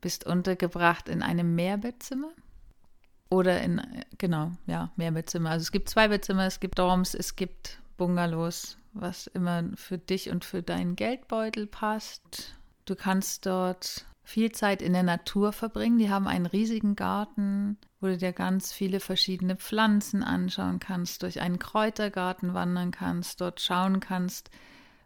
bist 0.00 0.26
untergebracht 0.26 1.08
in 1.08 1.22
einem 1.22 1.54
Mehrbettzimmer. 1.54 2.32
Oder 3.28 3.62
in, 3.62 3.80
genau, 4.18 4.52
ja, 4.66 4.92
Mehrbettzimmer. 4.96 5.50
Also 5.50 5.62
es 5.62 5.72
gibt 5.72 5.88
zwei 5.88 6.08
Bettzimmer, 6.08 6.46
es 6.46 6.60
gibt 6.60 6.78
Dorms, 6.78 7.14
es 7.14 7.34
gibt 7.34 7.81
Bungalows, 7.96 8.78
was 8.92 9.26
immer 9.26 9.64
für 9.74 9.98
dich 9.98 10.30
und 10.30 10.44
für 10.44 10.62
deinen 10.62 10.96
Geldbeutel 10.96 11.66
passt. 11.66 12.56
Du 12.84 12.94
kannst 12.94 13.46
dort 13.46 14.06
viel 14.24 14.52
Zeit 14.52 14.82
in 14.82 14.92
der 14.92 15.02
Natur 15.02 15.52
verbringen. 15.52 15.98
Die 15.98 16.10
haben 16.10 16.26
einen 16.26 16.46
riesigen 16.46 16.96
Garten, 16.96 17.78
wo 18.00 18.06
du 18.06 18.16
dir 18.16 18.32
ganz 18.32 18.72
viele 18.72 19.00
verschiedene 19.00 19.56
Pflanzen 19.56 20.22
anschauen 20.22 20.78
kannst, 20.78 21.22
durch 21.22 21.40
einen 21.40 21.58
Kräutergarten 21.58 22.54
wandern 22.54 22.90
kannst, 22.90 23.40
dort 23.40 23.60
schauen 23.60 24.00
kannst, 24.00 24.50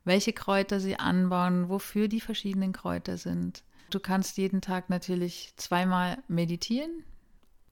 welche 0.05 0.33
Kräuter 0.33 0.81
sie 0.81 0.99
anbauen, 0.99 1.69
wofür 1.69 2.09
die 2.09 2.21
verschiedenen 2.21 2.73
Kräuter 2.73 3.17
sind. 3.17 3.65
Du 3.91 4.01
kannst 4.01 4.37
jeden 4.37 4.61
Tag 4.61 4.91
natürlich 4.91 5.53
zweimal 5.57 6.19
meditieren 6.29 7.05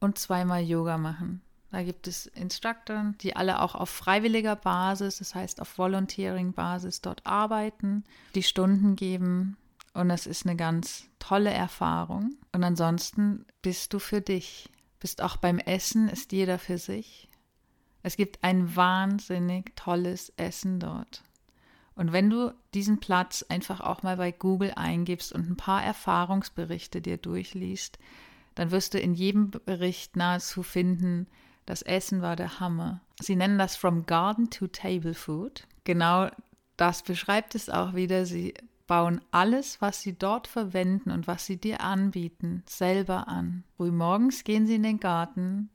und 0.00 0.18
zweimal 0.18 0.62
Yoga 0.62 0.98
machen. 0.98 1.42
Da 1.74 1.82
gibt 1.82 2.06
es 2.06 2.26
Instructor, 2.26 3.14
die 3.20 3.34
alle 3.34 3.60
auch 3.60 3.74
auf 3.74 3.90
freiwilliger 3.90 4.54
Basis, 4.54 5.18
das 5.18 5.34
heißt 5.34 5.60
auf 5.60 5.76
Volunteering-Basis 5.76 7.00
dort 7.00 7.26
arbeiten, 7.26 8.04
die 8.36 8.44
Stunden 8.44 8.94
geben. 8.94 9.56
Und 9.92 10.08
das 10.08 10.28
ist 10.28 10.46
eine 10.46 10.54
ganz 10.54 11.08
tolle 11.18 11.50
Erfahrung. 11.50 12.36
Und 12.52 12.62
ansonsten 12.62 13.44
bist 13.60 13.92
du 13.92 13.98
für 13.98 14.20
dich. 14.20 14.70
Bist 15.00 15.20
auch 15.20 15.36
beim 15.36 15.58
Essen, 15.58 16.08
ist 16.08 16.30
jeder 16.30 16.60
für 16.60 16.78
sich. 16.78 17.28
Es 18.04 18.16
gibt 18.16 18.44
ein 18.44 18.76
wahnsinnig 18.76 19.74
tolles 19.74 20.32
Essen 20.36 20.78
dort. 20.78 21.24
Und 21.96 22.12
wenn 22.12 22.30
du 22.30 22.54
diesen 22.72 23.00
Platz 23.00 23.44
einfach 23.48 23.80
auch 23.80 24.04
mal 24.04 24.16
bei 24.16 24.30
Google 24.30 24.74
eingibst 24.76 25.32
und 25.32 25.50
ein 25.50 25.56
paar 25.56 25.82
Erfahrungsberichte 25.82 27.02
dir 27.02 27.16
durchliest, 27.16 27.98
dann 28.54 28.70
wirst 28.70 28.94
du 28.94 29.00
in 29.00 29.14
jedem 29.14 29.50
Bericht 29.50 30.14
nahezu 30.14 30.62
finden, 30.62 31.26
das 31.66 31.82
Essen 31.82 32.22
war 32.22 32.36
der 32.36 32.60
Hammer. 32.60 33.00
Sie 33.20 33.36
nennen 33.36 33.58
das 33.58 33.76
From 33.76 34.06
Garden 34.06 34.50
to 34.50 34.66
Table 34.66 35.14
Food. 35.14 35.66
Genau 35.84 36.30
das 36.76 37.02
beschreibt 37.02 37.54
es 37.54 37.70
auch 37.70 37.94
wieder. 37.94 38.26
Sie 38.26 38.54
bauen 38.86 39.20
alles, 39.30 39.80
was 39.80 40.02
sie 40.02 40.18
dort 40.18 40.46
verwenden 40.46 41.10
und 41.10 41.26
was 41.26 41.46
sie 41.46 41.56
dir 41.56 41.80
anbieten, 41.80 42.62
selber 42.66 43.28
an. 43.28 43.64
Frühmorgens 43.76 44.44
gehen 44.44 44.66
sie 44.66 44.74
in 44.74 44.82
den 44.82 45.00
Garten, 45.00 45.70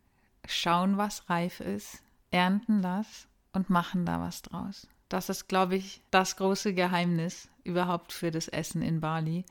schauen, 0.46 0.98
was 0.98 1.30
reif 1.30 1.60
ist, 1.60 2.04
ernten 2.32 2.82
das 2.82 3.28
und 3.54 3.70
machen 3.70 4.06
da 4.06 4.20
was 4.20 4.42
draus. 4.44 4.88
Das 5.10 5.30
ist, 5.30 5.48
glaube 5.48 5.76
ich, 5.76 6.04
das 6.12 6.36
große 6.36 6.76
Geheimnis 6.76 7.50
überhaupt 7.64 8.14
für 8.14 8.30
das 8.30 8.48
Essen 8.48 8.84
in 8.84 9.00
Bali, 9.00 9.44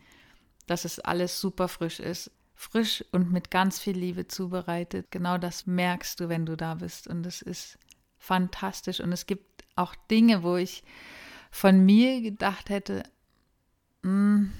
dass 0.68 0.84
es 0.84 1.00
alles 1.00 1.40
super 1.40 1.66
frisch 1.66 1.98
ist 1.98 2.30
frisch 2.58 3.04
und 3.12 3.30
mit 3.30 3.52
ganz 3.52 3.78
viel 3.78 3.96
Liebe 3.96 4.26
zubereitet. 4.26 5.12
Genau 5.12 5.38
das 5.38 5.66
merkst 5.66 6.18
du, 6.18 6.28
wenn 6.28 6.44
du 6.44 6.56
da 6.56 6.74
bist. 6.74 7.06
Und 7.06 7.24
es 7.24 7.40
ist 7.40 7.78
fantastisch. 8.18 8.98
Und 8.98 9.12
es 9.12 9.26
gibt 9.26 9.64
auch 9.76 9.94
Dinge, 10.10 10.42
wo 10.42 10.56
ich 10.56 10.82
von 11.52 11.86
mir 11.86 12.20
gedacht 12.20 12.68
hätte, 12.68 13.04
hm, 14.02 14.52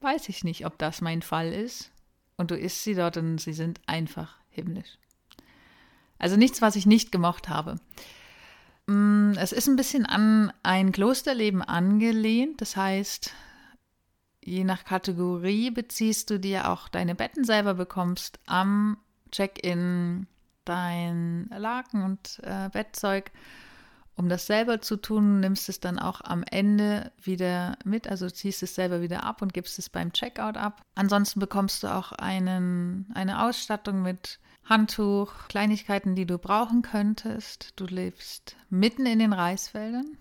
weiß 0.00 0.28
ich 0.28 0.44
nicht, 0.44 0.66
ob 0.66 0.76
das 0.76 1.00
mein 1.00 1.22
Fall 1.22 1.54
ist. 1.54 1.90
Und 2.36 2.50
du 2.50 2.54
isst 2.56 2.84
sie 2.84 2.94
dort 2.94 3.16
und 3.16 3.38
sie 3.38 3.54
sind 3.54 3.80
einfach 3.86 4.36
himmlisch. 4.50 4.98
Also 6.18 6.36
nichts, 6.36 6.60
was 6.60 6.76
ich 6.76 6.84
nicht 6.84 7.10
gemocht 7.10 7.48
habe. 7.48 7.80
Hm, 8.88 9.32
es 9.38 9.52
ist 9.52 9.68
ein 9.68 9.76
bisschen 9.76 10.04
an 10.04 10.52
ein 10.62 10.92
Klosterleben 10.92 11.62
angelehnt. 11.62 12.60
Das 12.60 12.76
heißt, 12.76 13.32
je 14.44 14.64
nach 14.64 14.84
Kategorie 14.84 15.70
beziehst 15.70 16.30
du 16.30 16.38
dir 16.38 16.70
auch 16.70 16.88
deine 16.88 17.14
Betten 17.14 17.44
selber 17.44 17.74
bekommst 17.74 18.38
am 18.46 18.98
Check-in 19.30 20.26
dein 20.64 21.50
Laken 21.56 22.02
und 22.04 22.40
äh, 22.42 22.68
Bettzeug. 22.70 23.32
Um 24.16 24.28
das 24.28 24.46
selber 24.46 24.80
zu 24.80 24.96
tun, 24.96 25.40
nimmst 25.40 25.68
es 25.68 25.80
dann 25.80 25.98
auch 25.98 26.20
am 26.20 26.44
Ende 26.48 27.10
wieder 27.20 27.76
mit, 27.84 28.06
also 28.06 28.30
ziehst 28.30 28.62
es 28.62 28.76
selber 28.76 29.00
wieder 29.00 29.24
ab 29.24 29.42
und 29.42 29.52
gibst 29.52 29.78
es 29.80 29.90
beim 29.90 30.12
Checkout 30.12 30.56
ab. 30.56 30.82
Ansonsten 30.94 31.40
bekommst 31.40 31.82
du 31.82 31.88
auch 31.88 32.12
einen, 32.12 33.10
eine 33.14 33.44
Ausstattung 33.44 34.02
mit 34.02 34.38
Handtuch, 34.64 35.32
Kleinigkeiten, 35.48 36.14
die 36.14 36.26
du 36.26 36.38
brauchen 36.38 36.82
könntest. 36.82 37.72
Du 37.76 37.86
lebst 37.86 38.56
mitten 38.70 39.04
in 39.04 39.18
den 39.18 39.32
Reisfeldern. 39.32 40.16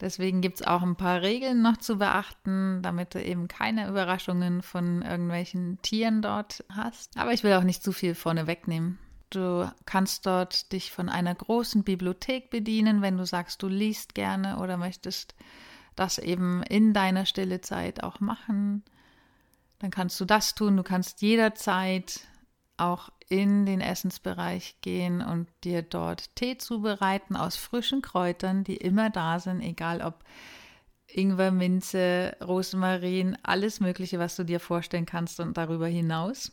Deswegen 0.00 0.42
gibt 0.42 0.60
es 0.60 0.66
auch 0.66 0.82
ein 0.82 0.96
paar 0.96 1.22
Regeln 1.22 1.62
noch 1.62 1.78
zu 1.78 1.96
beachten, 1.96 2.82
damit 2.82 3.14
du 3.14 3.22
eben 3.22 3.48
keine 3.48 3.88
Überraschungen 3.88 4.62
von 4.62 5.00
irgendwelchen 5.00 5.80
Tieren 5.80 6.20
dort 6.20 6.64
hast. 6.70 7.16
Aber 7.16 7.32
ich 7.32 7.42
will 7.44 7.54
auch 7.54 7.62
nicht 7.62 7.82
zu 7.82 7.92
viel 7.92 8.14
vorne 8.14 8.46
wegnehmen. 8.46 8.98
Du 9.30 9.70
kannst 9.86 10.26
dort 10.26 10.72
dich 10.72 10.92
von 10.92 11.08
einer 11.08 11.34
großen 11.34 11.82
Bibliothek 11.82 12.50
bedienen, 12.50 13.02
wenn 13.02 13.16
du 13.16 13.24
sagst, 13.24 13.62
du 13.62 13.68
liest 13.68 14.14
gerne 14.14 14.58
oder 14.58 14.76
möchtest 14.76 15.34
das 15.96 16.18
eben 16.18 16.62
in 16.62 16.92
deiner 16.92 17.24
stille 17.24 17.62
Zeit 17.62 18.02
auch 18.02 18.20
machen. 18.20 18.84
Dann 19.78 19.90
kannst 19.90 20.20
du 20.20 20.26
das 20.26 20.54
tun. 20.54 20.76
Du 20.76 20.82
kannst 20.82 21.22
jederzeit 21.22 22.20
auch 22.76 23.10
in 23.28 23.66
den 23.66 23.80
Essensbereich 23.80 24.76
gehen 24.80 25.20
und 25.20 25.48
dir 25.64 25.82
dort 25.82 26.34
Tee 26.36 26.58
zubereiten 26.58 27.36
aus 27.36 27.56
frischen 27.56 28.02
Kräutern, 28.02 28.64
die 28.64 28.76
immer 28.76 29.10
da 29.10 29.40
sind, 29.40 29.60
egal 29.60 30.02
ob 30.02 30.24
Ingwer, 31.08 31.50
Minze, 31.50 32.36
Rosmarin, 32.42 33.36
alles 33.42 33.80
Mögliche, 33.80 34.18
was 34.18 34.36
du 34.36 34.44
dir 34.44 34.60
vorstellen 34.60 35.06
kannst 35.06 35.40
und 35.40 35.56
darüber 35.56 35.86
hinaus. 35.86 36.52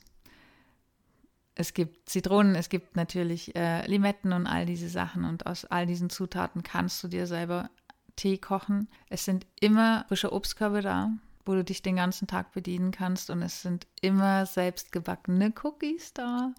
Es 1.56 1.74
gibt 1.74 2.10
Zitronen, 2.10 2.56
es 2.56 2.70
gibt 2.70 2.96
natürlich 2.96 3.56
äh, 3.56 3.86
Limetten 3.86 4.34
und 4.34 4.48
all 4.48 4.66
diese 4.66 4.90
Sachen 4.90 5.24
und 5.26 5.46
aus 5.46 5.66
all 5.66 5.86
diesen 5.86 6.10
Zutaten 6.10 6.64
kannst 6.64 7.04
du 7.04 7.08
dir 7.08 7.28
selber 7.28 7.70
Tee 8.16 8.38
kochen. 8.38 8.88
Es 9.10 9.26
sind 9.26 9.46
immer 9.60 10.06
frische 10.08 10.32
Obstkörbe 10.32 10.82
da 10.82 11.12
wo 11.46 11.54
du 11.54 11.64
dich 11.64 11.82
den 11.82 11.96
ganzen 11.96 12.28
Tag 12.28 12.52
bedienen 12.52 12.92
kannst. 12.92 13.30
Und 13.30 13.42
es 13.42 13.62
sind 13.62 13.88
immer 14.02 14.46
selbstgebackene 14.46 15.54
Cookies 15.64 16.14
da 16.14 16.54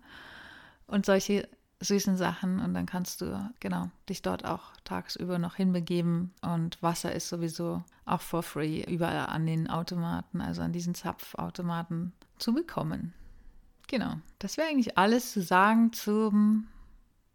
und 0.87 1.07
solche 1.07 1.49
süßen 1.81 2.17
Sachen. 2.17 2.61
Und 2.61 2.75
dann 2.75 2.87
kannst 2.87 3.21
du, 3.21 3.51
genau, 3.61 3.91
dich 4.09 4.23
dort 4.23 4.45
auch 4.45 4.73
tagsüber 4.85 5.39
noch 5.39 5.57
hinbegeben. 5.57 6.33
Und 6.43 6.83
Wasser 6.83 7.13
ist 7.13 7.29
sowieso 7.29 7.83
auch 8.05 8.21
for 8.21 8.43
free 8.43 8.83
überall 8.83 9.27
an 9.27 9.47
den 9.47 9.69
Automaten, 9.69 10.41
also 10.41 10.63
an 10.63 10.73
diesen 10.73 10.95
Zapfautomaten 10.95 12.13
zu 12.39 12.53
bekommen. 12.53 13.13
Genau, 13.87 14.15
das 14.39 14.57
wäre 14.57 14.69
eigentlich 14.69 14.97
alles 14.97 15.33
zu 15.33 15.43
sagen 15.43 15.93
zum 15.93 16.69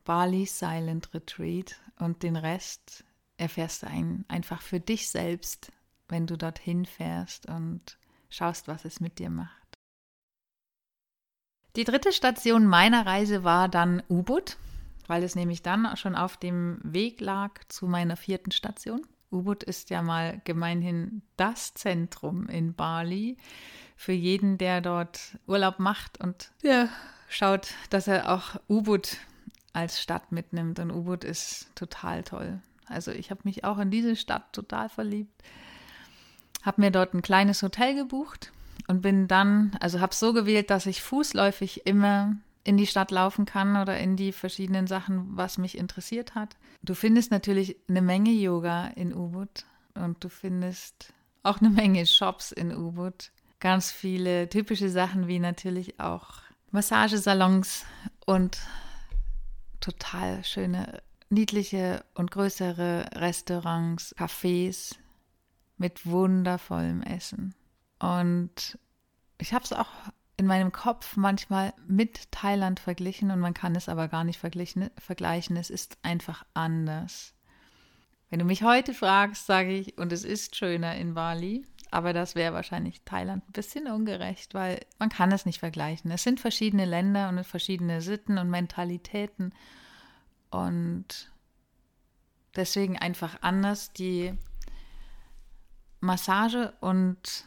Bali 0.04 0.46
Silent 0.46 1.14
Retreat 1.14 1.80
und 2.00 2.24
den 2.24 2.36
Rest 2.36 3.04
erfährst 3.38 3.84
du 3.84 3.88
ein, 3.88 4.26
einfach 4.28 4.62
für 4.62 4.80
dich 4.80 5.10
selbst 5.10 5.72
wenn 6.10 6.28
du 6.28 6.38
dorthin 6.38 6.86
fährst 6.86 7.48
und 7.48 7.98
schaust, 8.30 8.68
was 8.68 8.86
es 8.86 9.00
mit 9.00 9.20
dir 9.20 9.30
macht. 9.30 9.60
Die 11.76 11.84
dritte 11.84 12.12
Station 12.12 12.66
meiner 12.66 13.06
Reise 13.06 13.44
war 13.44 13.70
dann 13.70 14.04
Ubud, 14.10 14.58
weil 15.08 15.24
es 15.24 15.36
nämlich 15.36 15.62
dann 15.62 15.96
schon 15.98 16.16
auf 16.16 16.38
dem 16.38 16.80
Weg 16.84 17.22
lag 17.22 17.52
zu 17.68 17.88
meiner 17.88 18.18
vierten 18.18 18.52
Station. 18.52 19.06
Ubud 19.32 19.64
ist 19.64 19.92
ja 19.92 20.02
mal 20.02 20.42
gemeinhin 20.44 21.22
das 21.38 21.74
Zentrum 21.76 22.48
in 22.50 22.74
Bali 22.74 23.38
für 23.96 24.12
jeden, 24.12 24.58
der 24.58 24.82
dort 24.82 25.38
Urlaub 25.46 25.78
macht 25.78 26.20
und 26.20 26.52
ja, 26.64 26.90
schaut, 27.28 27.70
dass 27.92 28.08
er 28.08 28.32
auch 28.34 28.60
Ubud 28.68 29.18
als 29.74 30.02
Stadt 30.02 30.32
mitnimmt. 30.32 30.80
Und 30.80 30.92
Ubud 30.92 31.24
ist 31.24 31.70
total 31.76 32.24
toll. 32.24 32.62
Also 32.88 33.12
ich 33.12 33.30
habe 33.30 33.42
mich 33.44 33.64
auch 33.64 33.78
in 33.78 33.92
diese 33.92 34.16
Stadt 34.16 34.52
total 34.52 34.90
verliebt 34.90 35.44
habe 36.64 36.82
mir 36.82 36.92
dort 36.92 37.14
ein 37.14 37.22
kleines 37.22 37.64
Hotel 37.64 37.96
gebucht 37.96 38.52
und 38.88 39.02
bin 39.02 39.28
dann, 39.28 39.76
also 39.80 40.00
habe 40.00 40.12
es 40.12 40.20
so 40.20 40.34
gewählt, 40.34 40.70
dass 40.70 40.86
ich 40.86 41.02
fußläufig 41.02 41.86
immer 41.86 42.36
in 42.64 42.78
die 42.78 42.88
Stadt 42.88 43.12
laufen 43.12 43.46
kann 43.46 43.78
oder 43.78 43.98
in 43.98 44.16
die 44.16 44.32
verschiedenen 44.32 44.88
Sachen, 44.88 45.36
was 45.36 45.58
mich 45.58 45.78
interessiert 45.78 46.36
hat. 46.36 46.56
Du 46.84 46.94
findest 46.94 47.32
natürlich 47.32 47.78
eine 47.88 48.02
Menge 48.02 48.32
Yoga 48.32 48.88
in 48.88 49.14
Ubud 49.14 49.66
und 49.96 50.24
du 50.24 50.30
findest 50.30 51.14
auch 51.44 51.60
eine 51.60 51.70
Menge 51.70 52.06
Shops 52.06 52.52
in 52.52 52.76
Ubud. 52.76 53.32
Ganz 53.60 53.92
viele 53.92 54.50
typische 54.50 54.90
Sachen 54.90 55.28
wie 55.28 55.40
natürlich 55.40 56.00
auch 56.00 56.42
Massagesalons 56.72 57.86
und 58.26 58.60
total 59.80 60.44
schöne, 60.44 61.02
niedliche 61.30 62.04
und 62.14 62.32
größere 62.32 63.10
Restaurants, 63.16 64.16
Cafés, 64.16 64.96
mit 65.80 66.06
wundervollem 66.06 67.02
Essen. 67.02 67.56
Und 68.00 68.78
ich 69.40 69.54
habe 69.54 69.64
es 69.64 69.74
auch 69.74 69.90
in 70.38 70.46
meinem 70.46 70.72
Kopf 70.72 71.18
manchmal 71.18 71.74
mit 71.88 72.32
Thailand 72.32 72.80
verglichen 72.80 73.32
und 73.32 73.40
man 73.40 73.54
kann 73.54 73.76
es 73.76 73.90
aber 73.90 74.08
gar 74.08 74.24
nicht 74.24 74.40
vergleichen. 74.40 75.58
Es 75.58 75.70
ist 75.70 75.98
einfach 76.02 76.46
anders. 76.54 77.34
Wenn 78.30 78.40
du 78.40 78.46
mich 78.46 78.64
heute 78.64 78.94
fragst, 78.94 79.48
sage 79.48 79.72
ich, 79.72 79.98
und 79.98 80.14
es 80.14 80.24
ist 80.24 80.56
schöner 80.56 80.96
in 80.96 81.14
Bali, 81.14 81.66
aber 81.92 82.14
das 82.14 82.36
wäre 82.36 82.54
wahrscheinlich 82.54 83.02
Thailand 83.04 83.48
ein 83.50 83.52
bisschen 83.52 83.88
ungerecht, 83.88 84.54
weil 84.54 84.80
man 85.00 85.10
kann 85.10 85.32
es 85.32 85.46
nicht 85.46 85.60
vergleichen. 85.60 86.12
Es 86.12 86.24
sind 86.24 86.40
verschiedene 86.40 86.86
Länder 86.86 87.30
und 87.30 87.44
verschiedene 87.44 88.02
Sitten 88.02 88.38
und 88.38 88.50
Mentalitäten 88.50 89.54
und 90.52 91.32
deswegen 92.56 92.98
einfach 92.98 93.42
anders. 93.42 93.92
Die 93.92 94.38
Massage 96.00 96.74
und 96.80 97.46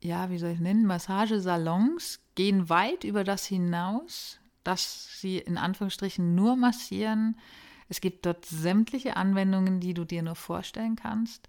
ja, 0.00 0.30
wie 0.30 0.38
soll 0.38 0.50
ich 0.50 0.60
nennen, 0.60 0.86
Massagesalons 0.86 2.20
gehen 2.34 2.68
weit 2.68 3.04
über 3.04 3.24
das 3.24 3.44
hinaus, 3.46 4.38
dass 4.64 5.20
sie 5.20 5.38
in 5.38 5.58
Anführungsstrichen 5.58 6.34
nur 6.34 6.56
massieren. 6.56 7.36
Es 7.88 8.00
gibt 8.00 8.26
dort 8.26 8.44
sämtliche 8.44 9.16
Anwendungen, 9.16 9.80
die 9.80 9.94
du 9.94 10.04
dir 10.04 10.22
nur 10.22 10.36
vorstellen 10.36 10.94
kannst. 10.94 11.48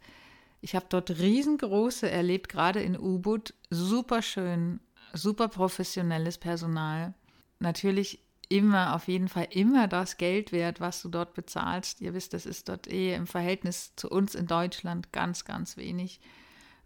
Ich 0.61 0.75
habe 0.75 0.87
dort 0.89 1.11
riesengroße 1.11 2.09
erlebt, 2.09 2.49
gerade 2.49 2.81
in 2.81 2.97
Ubud. 2.99 3.53
Super 3.69 4.21
schön, 4.21 4.79
super 5.13 5.47
professionelles 5.47 6.37
Personal. 6.37 7.13
Natürlich 7.59 8.19
immer, 8.49 8.95
auf 8.95 9.07
jeden 9.07 9.29
Fall 9.29 9.47
immer 9.51 9.87
das 9.87 10.17
Geld 10.17 10.51
wert, 10.51 10.81
was 10.81 11.01
du 11.01 11.09
dort 11.09 11.33
bezahlst. 11.33 12.01
Ihr 12.01 12.13
wisst, 12.13 12.33
das 12.33 12.45
ist 12.45 12.67
dort 12.67 12.87
eh 12.87 13.13
im 13.13 13.27
Verhältnis 13.27 13.95
zu 13.95 14.09
uns 14.09 14.35
in 14.35 14.47
Deutschland 14.47 15.13
ganz, 15.13 15.45
ganz 15.45 15.77
wenig, 15.77 16.19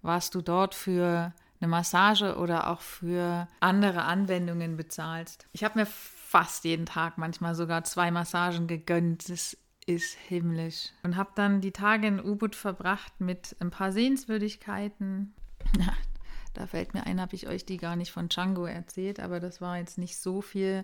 was 0.02 0.30
du 0.30 0.41
dort 0.41 0.76
für 0.76 1.34
eine 1.62 1.69
Massage 1.69 2.36
oder 2.38 2.69
auch 2.69 2.82
für 2.82 3.47
andere 3.62 4.04
Anwendungen 4.04 4.76
bezahlst. 4.76 5.47
Ich 5.54 5.63
habe 5.63 5.80
mir 5.80 5.86
fast 5.86 6.65
jeden 6.65 6.86
Tag 6.86 7.17
manchmal 7.17 7.56
sogar 7.56 7.86
zwei 7.86 8.12
Massagen 8.12 8.67
gegönnt. 8.67 9.30
Das 9.30 9.58
ist 9.86 10.17
himmlisch. 10.28 10.89
Und 11.04 11.15
habe 11.15 11.32
dann 11.36 11.62
die 11.62 11.71
Tage 11.71 12.08
in 12.08 12.19
Ubud 12.19 12.56
verbracht 12.56 13.13
mit 13.19 13.56
ein 13.60 13.71
paar 13.71 13.93
Sehenswürdigkeiten. 13.93 15.34
da 16.54 16.67
fällt 16.67 16.93
mir 16.93 17.06
ein, 17.06 17.21
habe 17.21 17.36
ich 17.36 17.47
euch 17.47 17.65
die 17.65 17.78
gar 17.78 17.95
nicht 17.95 18.12
von 18.12 18.28
Django 18.28 18.65
erzählt, 18.65 19.21
aber 19.21 19.39
das 19.39 19.62
war 19.62 19.78
jetzt 19.78 19.97
nicht 19.97 20.17
so 20.17 20.41
viel 20.41 20.84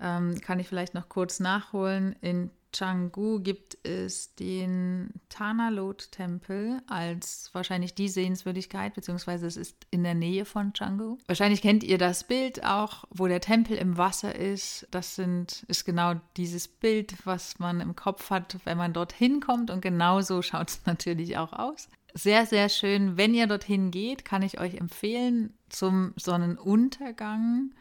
ähm, 0.00 0.40
kann 0.40 0.58
ich 0.60 0.68
vielleicht 0.68 0.94
noch 0.94 1.08
kurz 1.08 1.40
nachholen. 1.40 2.16
In 2.20 2.50
Canggu 2.76 3.40
gibt 3.40 3.78
es 3.84 4.34
den 4.34 5.10
Tanalot-Tempel 5.30 6.82
als 6.86 7.50
wahrscheinlich 7.52 7.94
die 7.94 8.08
Sehenswürdigkeit, 8.08 8.94
beziehungsweise 8.94 9.46
es 9.46 9.56
ist 9.56 9.86
in 9.90 10.02
der 10.02 10.14
Nähe 10.14 10.44
von 10.44 10.72
Canggu. 10.72 11.16
Wahrscheinlich 11.26 11.62
kennt 11.62 11.84
ihr 11.84 11.96
das 11.96 12.24
Bild 12.24 12.64
auch, 12.64 13.04
wo 13.10 13.26
der 13.28 13.40
Tempel 13.40 13.76
im 13.78 13.96
Wasser 13.96 14.34
ist. 14.34 14.86
Das 14.90 15.14
sind, 15.14 15.64
ist 15.68 15.84
genau 15.84 16.14
dieses 16.36 16.68
Bild, 16.68 17.14
was 17.24 17.58
man 17.58 17.80
im 17.80 17.96
Kopf 17.96 18.30
hat, 18.30 18.58
wenn 18.64 18.76
man 18.76 18.92
dorthin 18.92 19.40
kommt. 19.40 19.70
Und 19.70 19.80
genau 19.80 20.20
so 20.20 20.42
schaut 20.42 20.68
es 20.68 20.80
natürlich 20.86 21.38
auch 21.38 21.52
aus. 21.52 21.88
Sehr, 22.12 22.46
sehr 22.46 22.68
schön. 22.68 23.16
Wenn 23.16 23.34
ihr 23.34 23.46
dorthin 23.46 23.90
geht, 23.90 24.24
kann 24.24 24.42
ich 24.42 24.60
euch 24.60 24.74
empfehlen, 24.74 25.54
zum 25.68 26.12
Sonnenuntergang 26.16 27.72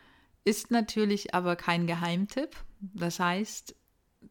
ist 0.46 0.72
natürlich 0.72 1.34
aber 1.34 1.56
kein 1.56 1.88
Geheimtipp. 1.88 2.56
Das 2.80 3.20
heißt, 3.20 3.76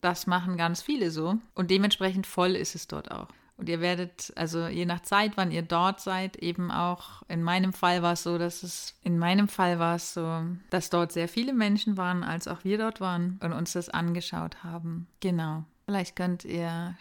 das 0.01 0.27
machen 0.27 0.57
ganz 0.57 0.81
viele 0.81 1.11
so 1.11 1.39
und 1.55 1.71
dementsprechend 1.71 2.27
voll 2.27 2.57
ist 2.57 2.75
es 2.75 2.89
dort 2.89 3.11
auch. 3.11 3.29
Und 3.57 3.69
ihr 3.69 3.81
werdet, 3.81 4.33
also 4.35 4.67
je 4.67 4.85
nach 4.85 5.01
Zeit, 5.01 5.37
wann 5.37 5.53
ihr 5.53 5.63
dort 5.63 6.01
seid, 6.01 6.37
eben 6.37 6.73
auch, 6.73 7.23
in 7.29 7.43
meinem 7.43 7.73
Fall 7.73 8.03
war 8.03 8.15
es 8.15 8.25
so, 8.25 8.37
dass 8.37 8.65
es, 8.65 8.97
in 9.03 9.17
meinem 9.17 9.47
Fall 9.47 9.79
war 9.79 9.95
es 9.95 10.15
so, 10.15 10.45
dass 10.71 10.91
dort 10.91 11.13
sehr 11.13 11.29
viele 11.29 11.53
Menschen 11.53 11.97
waren, 11.97 12.25
als 12.25 12.49
auch 12.49 12.65
wir 12.65 12.79
dort 12.79 13.01
waren 13.01 13.39
und 13.43 13.53
uns 13.53 13.75
das 13.75 13.89
angeschaut 13.89 14.65
haben. 14.65 15.07
Genau. 15.21 15.65
Vielleicht 15.85 16.17
könnt 16.17 16.45
ihr 16.45 16.97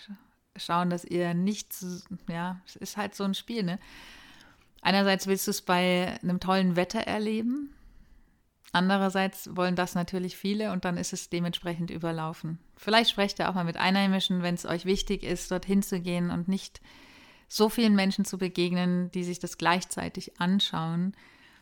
schauen, 0.56 0.91
dass 0.91 1.06
ihr 1.06 1.34
nichts, 1.34 2.06
ja, 2.30 2.62
es 2.67 2.76
ist 2.76 2.97
halt 2.97 3.15
so 3.15 3.23
ein 3.23 3.34
Spiel, 3.34 3.63
ne? 3.63 3.80
Einerseits 4.84 5.28
willst 5.28 5.47
du 5.47 5.52
es 5.52 5.62
bei 5.62 6.19
einem 6.21 6.39
tollen 6.39 6.76
Wetter 6.76 6.99
erleben, 6.99 7.73
Andererseits 8.75 9.55
wollen 9.55 9.75
das 9.75 9.93
natürlich 9.93 10.36
viele 10.36 10.71
und 10.71 10.83
dann 10.83 10.97
ist 10.97 11.13
es 11.13 11.29
dementsprechend 11.29 11.91
überlaufen. 11.91 12.57
Vielleicht 12.75 13.12
sprecht 13.12 13.38
ihr 13.38 13.47
auch 13.47 13.53
mal 13.53 13.63
mit 13.63 13.77
Einheimischen, 13.77 14.41
wenn 14.41 14.55
es 14.55 14.65
euch 14.65 14.86
wichtig 14.86 15.21
ist, 15.23 15.51
dorthin 15.51 15.83
zu 15.83 16.01
gehen 16.01 16.31
und 16.31 16.47
nicht 16.47 16.81
so 17.47 17.69
vielen 17.69 17.95
Menschen 17.95 18.25
zu 18.25 18.39
begegnen, 18.39 19.12
die 19.12 19.23
sich 19.23 19.38
das 19.38 19.59
gleichzeitig 19.59 20.41
anschauen. 20.41 21.13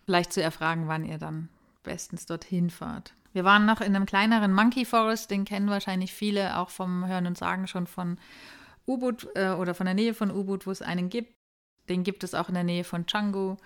Vielleicht 0.06 0.32
zu 0.32 0.42
erfragen, 0.42 0.88
wann 0.88 1.04
ihr 1.04 1.18
dann 1.18 1.50
bestens 1.84 2.26
dorthin 2.28 2.70
fahrt. 2.70 3.14
Wir 3.34 3.44
waren 3.44 3.66
noch 3.66 3.82
in 3.82 3.94
einem 3.94 4.06
kleineren 4.06 4.54
Monkey 4.54 4.86
Forest, 4.86 5.32
den 5.32 5.44
kennen 5.44 5.70
wahrscheinlich 5.70 6.14
viele 6.14 6.58
auch 6.60 6.70
vom 6.70 7.06
Hören 7.06 7.28
und 7.28 7.38
Sagen 7.38 7.68
schon 7.68 7.88
von 7.88 8.20
Ubud 8.86 9.28
äh, 9.36 9.50
oder 9.50 9.74
von 9.74 9.86
der 9.86 9.96
Nähe 9.96 10.14
von 10.14 10.32
Ubud, 10.32 10.66
wo 10.66 10.72
es 10.72 10.82
einen 10.82 11.10
gibt. 11.10 11.34
Den 11.90 12.04
gibt 12.04 12.24
es 12.24 12.36
auch 12.36 12.48
in 12.48 12.56
der 12.56 12.64
Nähe 12.64 12.86
von 12.86 13.06
Canggu 13.06 13.58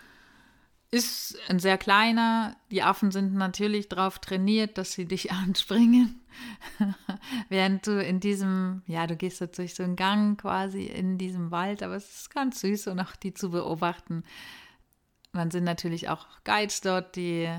ist 0.91 1.37
ein 1.49 1.59
sehr 1.59 1.77
kleiner. 1.77 2.55
Die 2.71 2.83
Affen 2.83 3.11
sind 3.11 3.33
natürlich 3.33 3.89
darauf 3.89 4.19
trainiert, 4.19 4.77
dass 4.77 4.93
sie 4.93 5.05
dich 5.05 5.31
anspringen. 5.31 6.21
Während 7.49 7.87
du 7.87 8.03
in 8.03 8.19
diesem, 8.19 8.81
ja, 8.87 9.07
du 9.07 9.15
gehst 9.15 9.39
jetzt 9.39 9.57
durch 9.57 9.75
so 9.75 9.83
einen 9.83 9.95
Gang 9.95 10.39
quasi 10.39 10.85
in 10.85 11.17
diesem 11.17 11.51
Wald, 11.51 11.83
aber 11.83 11.95
es 11.95 12.21
ist 12.21 12.29
ganz 12.29 12.61
süß 12.61 12.87
und 12.87 12.99
auch 12.99 13.15
die 13.15 13.33
zu 13.33 13.51
beobachten. 13.51 14.23
Man 15.31 15.51
sind 15.51 15.63
natürlich 15.63 16.09
auch 16.09 16.27
Guides 16.43 16.81
dort, 16.81 17.15
die 17.15 17.49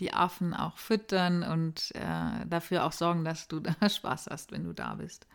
die 0.00 0.12
Affen 0.12 0.52
auch 0.54 0.76
füttern 0.76 1.42
und 1.42 1.94
äh, 1.94 2.46
dafür 2.46 2.84
auch 2.84 2.92
sorgen, 2.92 3.24
dass 3.24 3.48
du 3.48 3.60
da 3.80 3.88
Spaß 3.88 4.28
hast, 4.30 4.52
wenn 4.52 4.64
du 4.64 4.72
da 4.72 4.94
bist. 4.94 5.26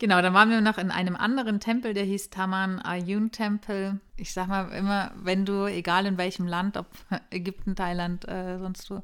Genau, 0.00 0.22
dann 0.22 0.32
waren 0.32 0.48
wir 0.48 0.62
noch 0.62 0.78
in 0.78 0.90
einem 0.90 1.14
anderen 1.14 1.60
Tempel, 1.60 1.92
der 1.92 2.04
hieß 2.04 2.30
Taman 2.30 2.80
Ayun 2.80 3.32
Tempel. 3.32 4.00
Ich 4.16 4.32
sag 4.32 4.48
mal 4.48 4.70
immer, 4.70 5.12
wenn 5.14 5.44
du, 5.44 5.66
egal 5.66 6.06
in 6.06 6.16
welchem 6.16 6.46
Land, 6.46 6.78
ob 6.78 6.86
Ägypten, 7.30 7.76
Thailand, 7.76 8.26
äh, 8.26 8.58
sonst 8.58 8.90
wo, 8.90 9.02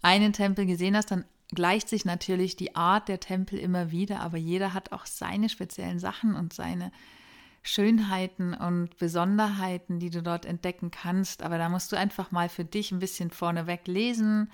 einen 0.00 0.32
Tempel 0.32 0.66
gesehen 0.66 0.96
hast, 0.96 1.10
dann 1.10 1.24
gleicht 1.52 1.88
sich 1.88 2.04
natürlich 2.04 2.54
die 2.54 2.76
Art 2.76 3.08
der 3.08 3.18
Tempel 3.18 3.58
immer 3.58 3.90
wieder, 3.90 4.20
aber 4.20 4.36
jeder 4.38 4.72
hat 4.72 4.92
auch 4.92 5.04
seine 5.04 5.48
speziellen 5.48 5.98
Sachen 5.98 6.36
und 6.36 6.52
seine 6.52 6.92
Schönheiten 7.64 8.54
und 8.54 8.96
Besonderheiten, 8.98 9.98
die 9.98 10.10
du 10.10 10.22
dort 10.22 10.46
entdecken 10.46 10.92
kannst. 10.92 11.42
Aber 11.42 11.58
da 11.58 11.68
musst 11.68 11.90
du 11.90 11.96
einfach 11.96 12.30
mal 12.30 12.48
für 12.48 12.64
dich 12.64 12.92
ein 12.92 13.00
bisschen 13.00 13.32
vorneweg 13.32 13.88
lesen 13.88 14.48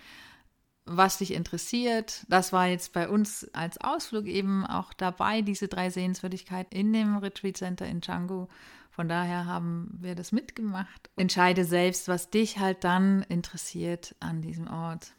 was 0.86 1.18
dich 1.18 1.32
interessiert. 1.32 2.24
Das 2.28 2.52
war 2.52 2.66
jetzt 2.66 2.92
bei 2.92 3.08
uns 3.08 3.48
als 3.52 3.78
Ausflug 3.78 4.26
eben 4.26 4.66
auch 4.66 4.92
dabei, 4.92 5.42
diese 5.42 5.68
drei 5.68 5.90
Sehenswürdigkeiten 5.90 6.78
in 6.78 6.92
dem 6.92 7.16
Retreat 7.18 7.56
Center 7.56 7.86
in 7.86 8.00
Django. 8.00 8.48
Von 8.90 9.08
daher 9.08 9.46
haben 9.46 9.98
wir 10.00 10.14
das 10.14 10.30
mitgemacht. 10.30 11.10
Entscheide 11.16 11.64
selbst, 11.64 12.06
was 12.06 12.30
dich 12.30 12.58
halt 12.58 12.84
dann 12.84 13.22
interessiert 13.28 14.14
an 14.20 14.40
diesem 14.40 14.68
Ort. 14.68 15.14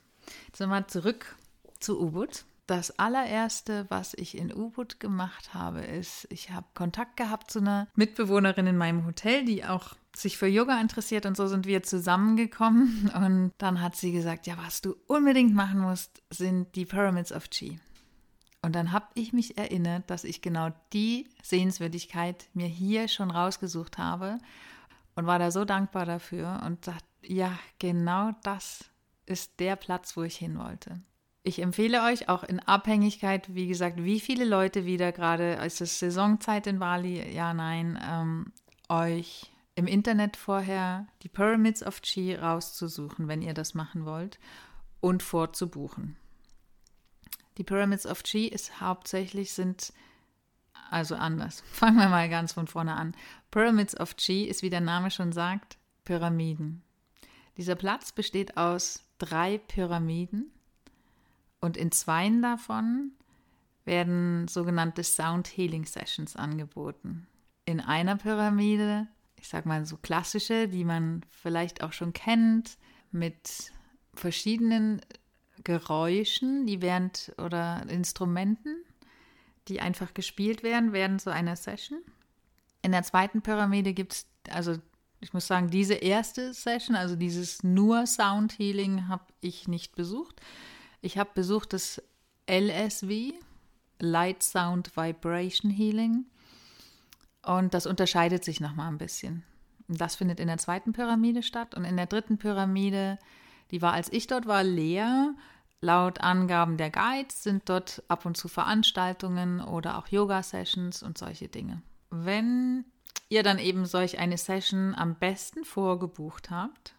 Jetzt 0.47 0.62
nochmal 0.62 0.88
zurück 0.88 1.36
zu 1.80 1.99
Ubud. 1.99 2.45
Das 2.67 2.97
allererste, 2.97 3.86
was 3.89 4.15
ich 4.15 4.38
in 4.38 4.51
Ubud 4.51 4.99
gemacht 4.99 5.54
habe, 5.54 5.82
ist, 5.82 6.25
ich 6.32 6.49
habe 6.49 6.65
Kontakt 6.73 7.15
gehabt 7.17 7.51
zu 7.51 7.60
einer 7.60 7.88
Mitbewohnerin 7.95 8.65
in 8.65 8.78
meinem 8.78 9.06
Hotel, 9.06 9.45
die 9.45 9.65
auch 9.65 9.95
sich 10.17 10.38
für 10.38 10.47
Yoga 10.47 10.80
interessiert 10.80 11.25
und 11.25 11.36
so 11.38 11.47
sind 11.47 11.65
wir 11.65 11.84
zusammengekommen. 11.84 13.12
Und 13.15 13.51
dann 13.58 13.82
hat 13.82 13.95
sie 13.95 14.12
gesagt, 14.12 14.47
ja, 14.47 14.56
was 14.58 14.82
du 14.82 14.95
unbedingt 15.08 15.54
machen 15.54 15.80
musst, 15.80 16.21
sind 16.30 16.75
die 16.75 16.86
Pyramids 16.86 17.32
of 17.32 17.49
Chi. 17.49 17.80
Und 18.62 18.73
dann 18.75 18.91
habe 18.91 19.06
ich 19.13 19.32
mich 19.32 19.58
erinnert, 19.58 20.10
dass 20.10 20.23
ich 20.23 20.41
genau 20.41 20.69
die 20.91 21.28
Sehenswürdigkeit 21.43 22.47
mir 22.54 22.67
hier 22.67 23.08
schon 23.08 23.30
rausgesucht 23.30 23.99
habe 23.99 24.39
und 25.15 25.28
war 25.28 25.38
da 25.38 25.51
so 25.51 25.65
dankbar 25.65 26.06
dafür 26.06 26.63
und 26.65 26.88
dachte, 26.88 27.06
ja, 27.21 27.58
genau 27.78 28.32
das 28.43 28.86
ist 29.25 29.60
der 29.60 29.75
Platz, 29.75 30.17
wo 30.17 30.23
ich 30.23 30.38
hin 30.38 30.58
wollte. 30.58 30.99
Ich 31.43 31.62
empfehle 31.62 32.01
euch 32.04 32.28
auch 32.28 32.43
in 32.43 32.60
Abhängigkeit, 32.60 33.54
wie 33.54 33.67
gesagt, 33.67 34.04
wie 34.04 34.19
viele 34.19 34.45
Leute 34.45 34.86
wieder 34.86 35.12
gerade, 35.12 35.54
ist 35.63 35.80
es 35.80 35.99
Saisonzeit 35.99 36.65
in 36.65 36.80
Bali? 36.80 37.36
Ja, 37.36 37.54
nein, 37.54 37.99
ähm, 38.04 38.51
euch 38.89 39.51
im 39.76 39.88
Internet 39.88 40.38
vorher 40.38 41.08
die 41.22 41.30
Pyramids 41.30 41.84
of 41.84 42.02
Chi 42.02 42.34
rauszusuchen, 42.34 43.28
wenn 43.28 43.42
ihr 43.42 43.54
das 43.54 43.74
machen 43.74 44.06
wollt, 44.06 44.40
und 45.02 45.22
vorzubuchen. 45.22 46.16
Die 47.58 47.64
Pyramids 47.64 48.06
of 48.06 48.24
Chi 48.24 48.48
ist 48.48 48.80
hauptsächlich 48.82 49.54
sind 49.54 49.94
also 50.90 51.16
anders. 51.16 51.62
Fangen 51.72 51.98
wir 51.98 52.10
mal 52.10 52.30
ganz 52.30 52.54
von 52.54 52.68
vorne 52.68 52.96
an. 52.96 53.16
Pyramids 53.52 54.00
of 54.00 54.16
Chi 54.16 54.46
ist, 54.46 54.62
wie 54.62 54.70
der 54.70 54.82
Name 54.82 55.12
schon 55.12 55.32
sagt, 55.32 55.78
Pyramiden. 56.04 56.82
Dieser 57.58 57.76
Platz 57.76 58.12
besteht 58.12 58.58
aus 58.58 59.04
drei 59.18 59.58
Pyramiden 59.58 60.52
und 61.62 61.78
in 61.78 61.92
zweien 61.92 62.42
davon 62.42 63.12
werden 63.86 64.48
sogenannte 64.48 65.04
Sound 65.04 65.48
Healing 65.48 65.86
Sessions 65.86 66.36
angeboten. 66.36 67.28
In 67.66 67.80
einer 67.80 68.18
Pyramide 68.18 69.08
ich 69.39 69.48
sag 69.48 69.65
mal 69.65 69.86
so 69.86 69.98
klassische, 69.98 70.67
die 70.67 70.84
man 70.84 71.21
vielleicht 71.30 71.84
auch 71.84 71.93
schon 71.93 72.13
kennt, 72.13 72.78
mit 73.12 73.71
verschiedenen 74.13 75.02
Geräuschen, 75.63 76.65
die 76.65 76.82
während 76.82 77.34
oder 77.38 77.86
Instrumenten, 77.89 78.84
die 79.67 79.82
einfach 79.82 80.13
gespielt 80.13 80.63
werden 80.63 80.93
während 80.93 81.21
so 81.21 81.30
einer 81.30 81.56
Session. 81.56 82.00
In 82.82 82.91
der 82.91 83.04
zweiten 83.04 83.41
Pyramide 83.41 83.93
gibt 83.93 84.13
es, 84.13 84.28
also 84.50 84.78
ich 85.21 85.34
muss 85.34 85.48
sagen, 85.48 85.69
diese 85.69 85.95
erste 85.95 86.54
Session, 86.54 86.95
also 86.95 87.15
dieses 87.15 87.63
nur 87.63 88.06
Sound 88.06 88.60
Healing, 88.60 89.08
habe 89.08 89.26
ich 89.41 89.67
nicht 89.67 89.95
besucht. 89.95 90.39
Ich 91.02 91.17
habe 91.17 91.32
besucht 91.34 91.74
das 91.74 92.02
LSV, 92.48 93.34
Light 94.00 94.43
Sound 94.43 94.95
Vibration 94.95 95.71
Healing. 95.71 96.26
Und 97.45 97.73
das 97.73 97.86
unterscheidet 97.86 98.43
sich 98.43 98.60
nochmal 98.60 98.88
ein 98.88 98.97
bisschen. 98.97 99.43
Das 99.88 100.15
findet 100.15 100.39
in 100.39 100.47
der 100.47 100.58
zweiten 100.58 100.93
Pyramide 100.93 101.43
statt. 101.43 101.75
Und 101.75 101.86
in 101.86 101.95
der 101.95 102.08
dritten 102.08 102.38
Pyramide, 102.38 103.19
die 103.71 103.81
war, 103.81 103.93
als 103.93 104.12
ich 104.12 104.27
dort 104.27 104.47
war, 104.47 104.63
leer. 104.63 105.36
Laut 105.81 106.21
Angaben 106.21 106.77
der 106.77 106.89
Guides 106.89 107.43
sind 107.43 107.69
dort 107.69 108.01
ab 108.08 108.25
und 108.25 108.36
zu 108.36 108.47
Veranstaltungen 108.47 109.62
oder 109.62 109.99
auch 109.99 110.08
Yoga-Sessions 110.08 111.03
und 111.03 111.17
solche 111.17 111.47
Dinge. 111.47 111.84
Wenn 112.10 112.86
ihr 113.29 113.43
dann 113.43 113.60
eben 113.60 113.86
solch 113.86 114.17
eine 114.17 114.38
Session 114.38 114.95
am 114.95 115.15
besten 115.15 115.63
vorgebucht 115.63 116.49
habt, 116.49 116.95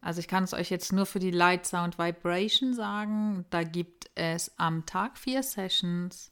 also 0.00 0.20
ich 0.20 0.28
kann 0.28 0.44
es 0.44 0.54
euch 0.54 0.70
jetzt 0.70 0.92
nur 0.92 1.04
für 1.04 1.18
die 1.18 1.32
Light 1.32 1.66
Sound 1.66 1.98
Vibration 1.98 2.72
sagen, 2.72 3.44
da 3.50 3.64
gibt 3.64 4.08
es 4.14 4.56
am 4.56 4.86
Tag 4.86 5.18
vier 5.18 5.42
Sessions 5.42 6.30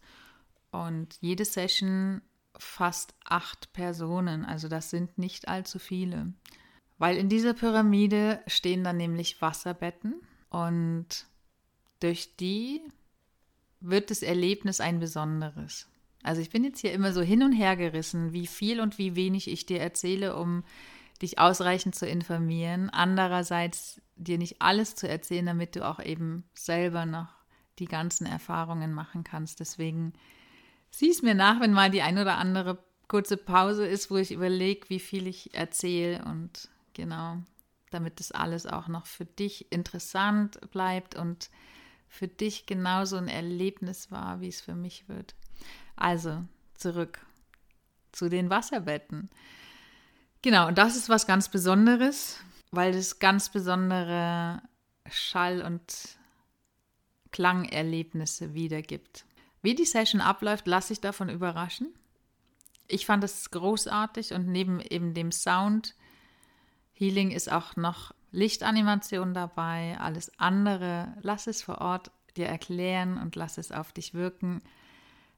und 0.70 1.18
jede 1.20 1.44
Session 1.44 2.22
fast 2.58 3.14
acht 3.24 3.72
Personen, 3.72 4.44
also 4.44 4.68
das 4.68 4.90
sind 4.90 5.18
nicht 5.18 5.48
allzu 5.48 5.78
viele. 5.78 6.32
Weil 6.98 7.16
in 7.16 7.28
dieser 7.28 7.54
Pyramide 7.54 8.40
stehen 8.46 8.82
dann 8.84 8.96
nämlich 8.96 9.42
Wasserbetten 9.42 10.14
und 10.48 11.26
durch 12.00 12.36
die 12.36 12.80
wird 13.80 14.10
das 14.10 14.22
Erlebnis 14.22 14.80
ein 14.80 14.98
besonderes. 14.98 15.88
Also 16.22 16.40
ich 16.40 16.50
bin 16.50 16.64
jetzt 16.64 16.80
hier 16.80 16.92
immer 16.92 17.12
so 17.12 17.20
hin 17.20 17.42
und 17.42 17.52
her 17.52 17.76
gerissen, 17.76 18.32
wie 18.32 18.46
viel 18.46 18.80
und 18.80 18.98
wie 18.98 19.14
wenig 19.14 19.48
ich 19.48 19.66
dir 19.66 19.80
erzähle, 19.80 20.36
um 20.36 20.64
dich 21.22 21.38
ausreichend 21.38 21.94
zu 21.94 22.06
informieren. 22.06 22.90
Andererseits 22.90 24.00
dir 24.16 24.38
nicht 24.38 24.60
alles 24.60 24.96
zu 24.96 25.08
erzählen, 25.08 25.46
damit 25.46 25.76
du 25.76 25.86
auch 25.86 26.00
eben 26.00 26.44
selber 26.54 27.06
noch 27.06 27.28
die 27.78 27.86
ganzen 27.86 28.26
Erfahrungen 28.26 28.92
machen 28.92 29.22
kannst. 29.22 29.60
Deswegen 29.60 30.14
Sieh 30.96 31.10
es 31.10 31.20
mir 31.20 31.34
nach, 31.34 31.60
wenn 31.60 31.74
mal 31.74 31.90
die 31.90 32.00
ein 32.00 32.16
oder 32.16 32.38
andere 32.38 32.82
kurze 33.06 33.36
Pause 33.36 33.86
ist, 33.86 34.10
wo 34.10 34.16
ich 34.16 34.32
überlege, 34.32 34.88
wie 34.88 34.98
viel 34.98 35.26
ich 35.26 35.52
erzähle 35.52 36.24
und 36.24 36.70
genau, 36.94 37.36
damit 37.90 38.18
das 38.18 38.32
alles 38.32 38.64
auch 38.64 38.88
noch 38.88 39.04
für 39.04 39.26
dich 39.26 39.70
interessant 39.70 40.58
bleibt 40.70 41.14
und 41.14 41.50
für 42.08 42.28
dich 42.28 42.64
genauso 42.64 43.18
ein 43.18 43.28
Erlebnis 43.28 44.10
war, 44.10 44.40
wie 44.40 44.48
es 44.48 44.62
für 44.62 44.74
mich 44.74 45.06
wird. 45.06 45.34
Also 45.96 46.42
zurück 46.76 47.20
zu 48.12 48.30
den 48.30 48.48
Wasserbetten. 48.48 49.28
Genau, 50.40 50.66
und 50.66 50.78
das 50.78 50.96
ist 50.96 51.10
was 51.10 51.26
ganz 51.26 51.50
Besonderes, 51.50 52.38
weil 52.70 52.94
es 52.94 53.18
ganz 53.18 53.50
besondere 53.50 54.62
Schall- 55.10 55.60
und 55.60 56.16
Klangerlebnisse 57.32 58.54
wiedergibt. 58.54 59.25
Wie 59.66 59.74
die 59.74 59.84
Session 59.84 60.20
abläuft, 60.20 60.68
lasse 60.68 60.92
ich 60.92 61.00
davon 61.00 61.28
überraschen. 61.28 61.92
Ich 62.86 63.04
fand 63.04 63.24
es 63.24 63.50
großartig 63.50 64.32
und 64.32 64.46
neben 64.46 64.78
eben 64.78 65.12
dem 65.12 65.32
Sound 65.32 65.96
Healing 66.92 67.32
ist 67.32 67.50
auch 67.50 67.74
noch 67.74 68.14
Lichtanimation 68.30 69.34
dabei. 69.34 69.98
Alles 69.98 70.30
andere, 70.38 71.16
lass 71.20 71.48
es 71.48 71.62
vor 71.62 71.78
Ort 71.78 72.12
dir 72.36 72.46
erklären 72.46 73.18
und 73.18 73.34
lass 73.34 73.58
es 73.58 73.72
auf 73.72 73.90
dich 73.90 74.14
wirken. 74.14 74.62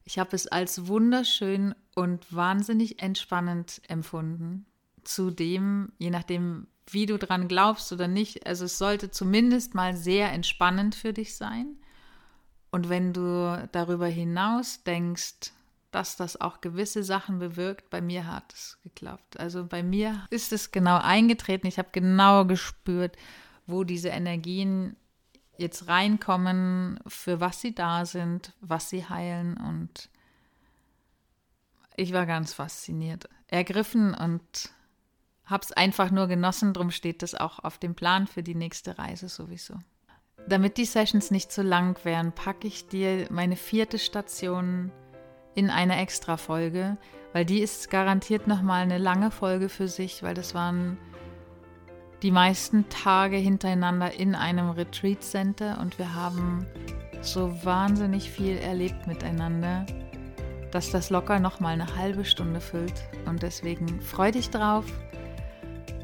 Ich 0.03 0.19
habe 0.19 0.35
es 0.35 0.45
als 0.45 0.85
wunderschön 0.85 1.73
und 1.95 2.31
wahnsinnig 2.31 3.01
entspannend 3.01 3.81
empfunden. 3.87 4.67
Zudem, 5.05 5.91
je 5.97 6.11
nachdem, 6.11 6.67
wie 6.85 7.07
du 7.07 7.17
dran 7.17 7.47
glaubst 7.47 7.91
oder 7.91 8.07
nicht, 8.07 8.45
also 8.45 8.65
es 8.65 8.77
sollte 8.77 9.09
zumindest 9.09 9.73
mal 9.73 9.97
sehr 9.97 10.31
entspannend 10.31 10.93
für 10.93 11.13
dich 11.13 11.35
sein. 11.35 11.78
Und 12.71 12.89
wenn 12.89 13.13
du 13.13 13.67
darüber 13.71 14.07
hinaus 14.07 14.83
denkst, 14.83 15.51
dass 15.91 16.15
das 16.15 16.39
auch 16.39 16.61
gewisse 16.61 17.03
Sachen 17.03 17.39
bewirkt, 17.39 17.89
bei 17.89 18.01
mir 18.01 18.27
hat 18.27 18.53
es 18.53 18.77
geklappt. 18.83 19.39
Also 19.39 19.65
bei 19.65 19.81
mir 19.81 20.25
ist 20.29 20.53
es 20.53 20.71
genau 20.71 20.97
eingetreten. 20.97 21.67
Ich 21.67 21.79
habe 21.79 21.89
genau 21.91 22.45
gespürt, 22.45 23.17
wo 23.65 23.83
diese 23.83 24.09
Energien 24.09 24.95
jetzt 25.57 25.87
reinkommen, 25.87 26.99
für 27.07 27.39
was 27.39 27.59
sie 27.61 27.73
da 27.73 28.05
sind, 28.05 28.53
was 28.61 28.89
sie 28.89 29.07
heilen. 29.07 29.57
Und 29.57 30.09
ich 31.95 32.13
war 32.13 32.25
ganz 32.25 32.53
fasziniert, 32.53 33.27
ergriffen 33.47 34.13
und 34.13 34.69
habe 35.45 35.65
es 35.65 35.71
einfach 35.71 36.11
nur 36.11 36.27
genossen. 36.27 36.73
Darum 36.73 36.91
steht 36.91 37.23
das 37.23 37.33
auch 37.33 37.59
auf 37.59 37.79
dem 37.79 37.95
Plan 37.95 38.27
für 38.27 38.43
die 38.43 38.55
nächste 38.55 38.97
Reise 38.99 39.27
sowieso. 39.27 39.75
Damit 40.49 40.77
die 40.77 40.85
Sessions 40.85 41.29
nicht 41.29 41.51
zu 41.51 41.61
lang 41.61 42.03
wären, 42.03 42.31
packe 42.31 42.67
ich 42.67 42.87
dir 42.87 43.27
meine 43.29 43.55
vierte 43.55 43.99
Station 43.99 44.91
in 45.53 45.69
eine 45.69 46.01
Extra-Folge, 46.01 46.97
weil 47.33 47.45
die 47.45 47.59
ist 47.59 47.91
garantiert 47.91 48.47
nochmal 48.47 48.81
eine 48.81 48.97
lange 48.97 49.29
Folge 49.29 49.69
für 49.69 49.87
sich, 49.87 50.23
weil 50.23 50.33
das 50.33 50.55
waren 50.55 50.97
die 52.23 52.31
meisten 52.31 52.89
Tage 52.89 53.37
hintereinander 53.37 54.11
in 54.11 54.33
einem 54.33 54.71
Retreat 54.71 55.23
Center 55.23 55.79
und 55.79 55.99
wir 55.99 56.15
haben 56.15 56.65
so 57.21 57.63
wahnsinnig 57.63 58.31
viel 58.31 58.57
erlebt 58.57 59.05
miteinander, 59.05 59.85
dass 60.71 60.89
das 60.89 61.11
locker 61.11 61.39
nochmal 61.39 61.73
eine 61.73 61.95
halbe 61.95 62.25
Stunde 62.25 62.59
füllt. 62.59 63.03
Und 63.27 63.43
deswegen 63.43 64.01
freu 64.01 64.31
dich 64.31 64.49
drauf, 64.49 64.85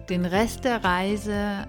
den 0.07 0.23
Rest 0.23 0.65
der 0.65 0.83
Reise 0.83 1.65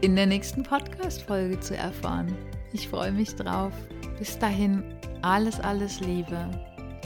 in 0.00 0.16
der 0.16 0.26
nächsten 0.26 0.62
Podcast-Folge 0.62 1.60
zu 1.60 1.76
erfahren. 1.76 2.34
Ich 2.72 2.88
freue 2.88 3.12
mich 3.12 3.34
drauf. 3.34 3.72
Bis 4.18 4.38
dahin, 4.38 4.82
alles, 5.22 5.60
alles 5.60 6.00
Liebe. 6.00 6.48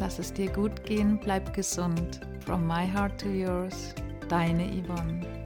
Lass 0.00 0.18
es 0.18 0.32
dir 0.32 0.50
gut 0.50 0.84
gehen, 0.84 1.18
bleib 1.18 1.52
gesund. 1.54 2.20
From 2.44 2.66
my 2.66 2.86
heart 2.86 3.20
to 3.20 3.28
yours, 3.28 3.94
deine 4.28 4.64
Yvonne. 4.64 5.37